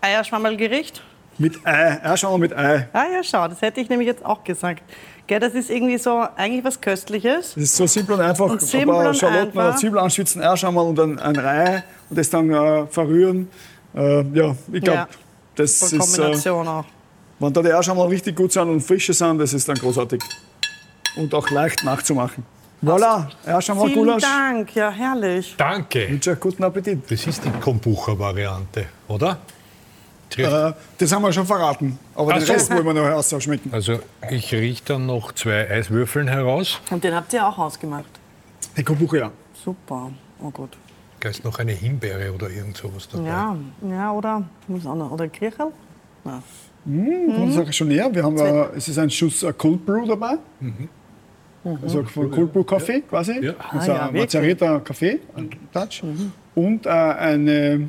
[0.00, 1.02] Eierschwammerlgericht?
[1.36, 2.00] mit Ei.
[2.02, 2.88] Eierschaumel mit Ei.
[2.92, 4.82] Ah ja, schau, das hätte ich nämlich jetzt auch gesagt.
[5.26, 7.54] Gell, das ist irgendwie so eigentlich was Köstliches.
[7.54, 8.44] Das ist so simpel und einfach.
[8.46, 9.64] Und simpel ein paar und Schalotten einfach.
[9.70, 13.48] oder Zwiebeln anschwitzen, Eierschaumel und dann ein Ei und das dann äh, verrühren.
[13.96, 15.08] Äh, ja, ich glaube, Ja.
[15.56, 16.84] das Voll ist äh, Kombination auch.
[17.44, 20.22] Wenn da die Eierschammerl richtig gut sind und frische sind, das ist dann großartig.
[21.16, 22.42] Und auch leicht nachzumachen.
[22.82, 24.22] Voilà, Eierschammerl Vielen Gulasch.
[24.22, 25.54] Dank, ja herrlich.
[25.58, 26.08] Danke.
[26.08, 27.02] Wünsche euch guten Appetit.
[27.10, 29.38] Das ist die Kombucha-Variante, oder?
[30.36, 31.98] Äh, das haben wir schon verraten.
[32.14, 32.52] Aber Ach den so.
[32.54, 33.70] Rest wollen wir noch ausschmecken.
[33.72, 36.80] Also ich rieche dann noch zwei Eiswürfeln heraus.
[36.90, 38.04] Und den habt ihr auch ausgemacht.
[38.76, 39.30] Die Kombucha, ja.
[39.62, 40.10] Super.
[40.42, 40.76] Oh gut.
[41.20, 43.28] Da ist noch eine Himbeere oder irgend sowas dabei.
[43.28, 43.56] Ja,
[43.88, 44.42] ja oder?
[44.66, 45.66] Muss auch noch, oder Kirchel?
[46.86, 47.34] Ja.
[47.34, 48.08] Kommt das auch schon näher.
[48.14, 50.36] Wir haben, äh, es ist ein Schuss äh, Cold Brew dabei.
[51.82, 53.42] Also von Cold Brew Kaffee quasi.
[53.42, 53.54] Ja.
[53.70, 56.02] Also Ah, ja, ein mazerierter Kaffee, ein Touch.
[56.54, 57.88] Und äh, eine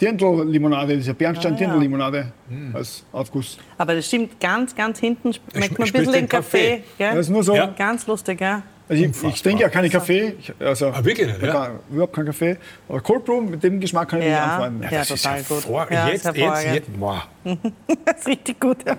[0.00, 2.32] Dirndl-Limonade, diese Bernstein-Dirndl-Limonade
[2.72, 3.58] als Aufguss.
[3.76, 6.78] Aber das stimmt, ganz, ganz hinten schmeckt man ein bisschen den Kaffee.
[6.78, 6.84] Kaffee.
[6.96, 7.10] Gell?
[7.14, 7.54] Das ist nur so.
[7.54, 7.66] Ja.
[7.66, 8.62] Ganz lustig, gell?
[8.90, 10.34] Also ich, ich trinke ja keinen Kaffee.
[10.38, 11.52] Ich, also Ah, wirklich nicht, ja?
[11.52, 12.56] gar- überhaupt keinen Kaffee.
[12.88, 14.30] Aber Cold Brew, mit dem Geschmack kann ich Ja.
[14.30, 14.82] nicht anfreunden.
[14.84, 15.58] Ja, das total ist gut.
[15.58, 17.26] hervor- Ja, ist jetzt, jetzt, jetzt, wow.
[18.06, 18.96] Das ist richtig gut, ja.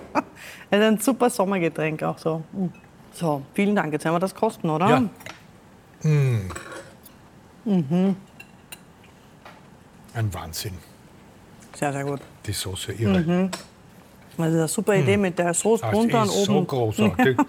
[0.69, 2.43] Das ist ein super Sommergetränk auch so.
[2.53, 2.67] Mm.
[3.13, 3.91] So, vielen Dank.
[3.91, 4.87] Jetzt werden wir das kosten, oder?
[4.87, 5.03] Ja.
[10.13, 10.73] Ein Wahnsinn,
[11.75, 12.19] Sehr, sehr gut.
[12.45, 13.49] die Soße irre.
[14.37, 16.67] Das ist eine super Idee mit der Soße Das drunter und ist so oben.
[16.67, 17.37] großartig.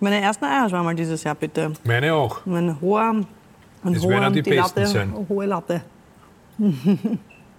[0.00, 1.72] Meine ersten Eierschwammerl dieses Jahr, bitte.
[1.84, 2.44] Meine auch.
[2.46, 3.14] Ein hoher,
[3.84, 5.14] ein Das hoher, die die besten Latte, sein.
[5.14, 5.80] eine hohe Latte.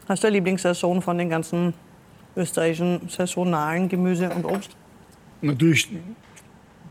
[0.07, 1.73] Hast du eine Lieblingssaison von den ganzen
[2.35, 4.71] österreichischen saisonalen Gemüse und Obst?
[5.41, 5.89] Natürlich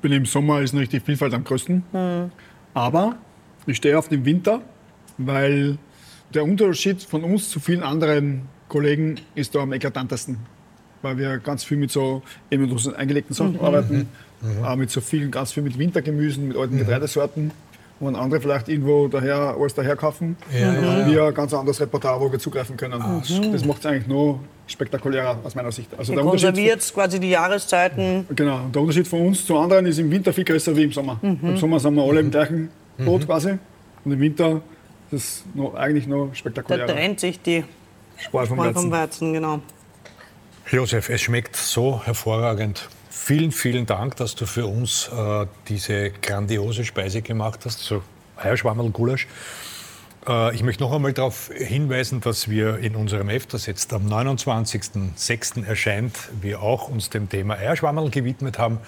[0.03, 1.83] bin ich im Sommer ist natürlich die Vielfalt am größten.
[1.93, 2.31] Hm.
[2.75, 3.17] Aber
[3.67, 4.61] ich stehe auf den Winter,
[5.19, 5.79] weil
[6.35, 10.39] der Unterschied von uns zu vielen anderen Kollegen ist da am eklatantesten.
[11.03, 13.61] Weil wir ganz viel mit so eben mit unseren eingelegten Sachen Mhm.
[13.65, 14.09] arbeiten,
[14.65, 16.63] auch mit so vielen, ganz viel mit Wintergemüsen, mit Mhm.
[16.63, 17.51] alten Getreidesorten.
[17.99, 20.37] Und andere vielleicht irgendwo daher, alles daher kaufen.
[20.53, 23.01] Ja, ja, haben wir ein ganz anderes Repertoire, wo wir zugreifen können.
[23.01, 25.89] Ah, Das macht es eigentlich noch spektakulärer aus meiner Sicht.
[25.97, 28.27] Also der Unterschied von- konserviert quasi die Jahreszeiten.
[28.37, 30.93] Genau, und der Unterschied von uns zu anderen ist im Winter viel größer wie im
[30.93, 31.19] Sommer.
[31.23, 31.39] Mhm.
[31.43, 32.69] Im Sommer sind wir alle im gleichen
[32.99, 33.57] Boot quasi.
[34.05, 34.61] Und im Winter
[35.11, 36.87] ist es noch, eigentlich noch Da spektakulärer.
[36.89, 37.65] trennt sich die
[38.19, 38.91] Spreu vom vom Weizen.
[38.91, 39.61] Weizen, genau.
[40.71, 42.89] Josef, es schmeckt so hervorragend.
[43.19, 48.03] Vielen, vielen Dank, dass du für uns äh, diese grandiose Speise gemacht hast, so
[48.37, 49.27] Eierschwammerl-Gulasch.
[50.29, 54.07] Äh, ich möchte noch einmal darauf hinweisen, dass wir in unserem Heft, das jetzt am
[54.07, 55.67] 29.06.
[55.67, 58.79] erscheint, wir auch uns dem Thema Eierschwammerl gewidmet haben.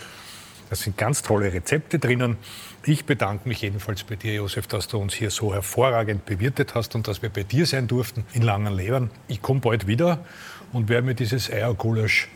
[0.71, 2.37] Da sind ganz tolle Rezepte drinnen.
[2.85, 6.95] Ich bedanke mich jedenfalls bei dir, Josef, dass du uns hier so hervorragend bewirtet hast
[6.95, 9.11] und dass wir bei dir sein durften in Langenlebern.
[9.27, 10.25] Ich komme bald wieder
[10.73, 12.29] und werde mir dieses Eiergulasch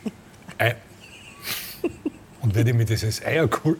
[0.58, 0.74] Ei
[2.42, 3.78] und werde mir dieses Eiergulasch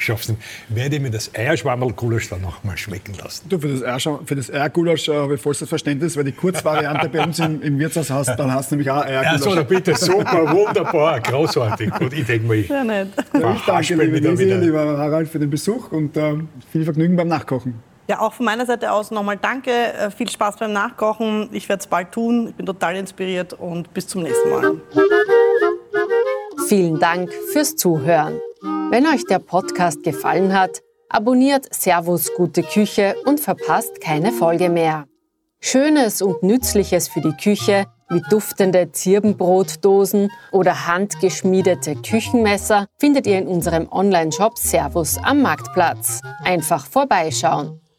[0.00, 3.48] schaff's nicht, werde mir das Eierschwammerl-Gulasch dann noch mal schmecken lassen.
[3.48, 7.08] Du, für das, Eierschau- für das Eiergulasch äh, habe ich vollstes Verständnis, weil die Kurzvariante
[7.08, 9.44] bei uns im, im Wirtshaus hast, dann hast du nämlich auch Eiergulasch.
[9.44, 11.92] Also, bitte, super, wunderbar, großartig.
[12.00, 13.10] Und ich denke mir, ich Ja, nicht.
[13.34, 14.58] ich danke, liebe Lisi, wieder.
[14.58, 17.74] lieber Harald, für den Besuch und ähm, viel Vergnügen beim Nachkochen.
[18.08, 19.70] Ja, auch von meiner Seite aus nochmal danke.
[19.72, 21.48] äh, Viel Spaß beim Nachkochen.
[21.52, 22.46] Ich werde es bald tun.
[22.50, 24.76] Ich bin total inspiriert und bis zum nächsten Mal.
[26.68, 28.42] Vielen Dank fürs Zuhören.
[28.90, 35.06] Wenn euch der Podcast gefallen hat, abonniert Servus Gute Küche und verpasst keine Folge mehr.
[35.60, 43.48] Schönes und Nützliches für die Küche wie duftende Zirbenbrotdosen oder handgeschmiedete Küchenmesser findet ihr in
[43.48, 46.20] unserem Online-Shop Servus am Marktplatz.
[46.44, 47.80] Einfach vorbeischauen.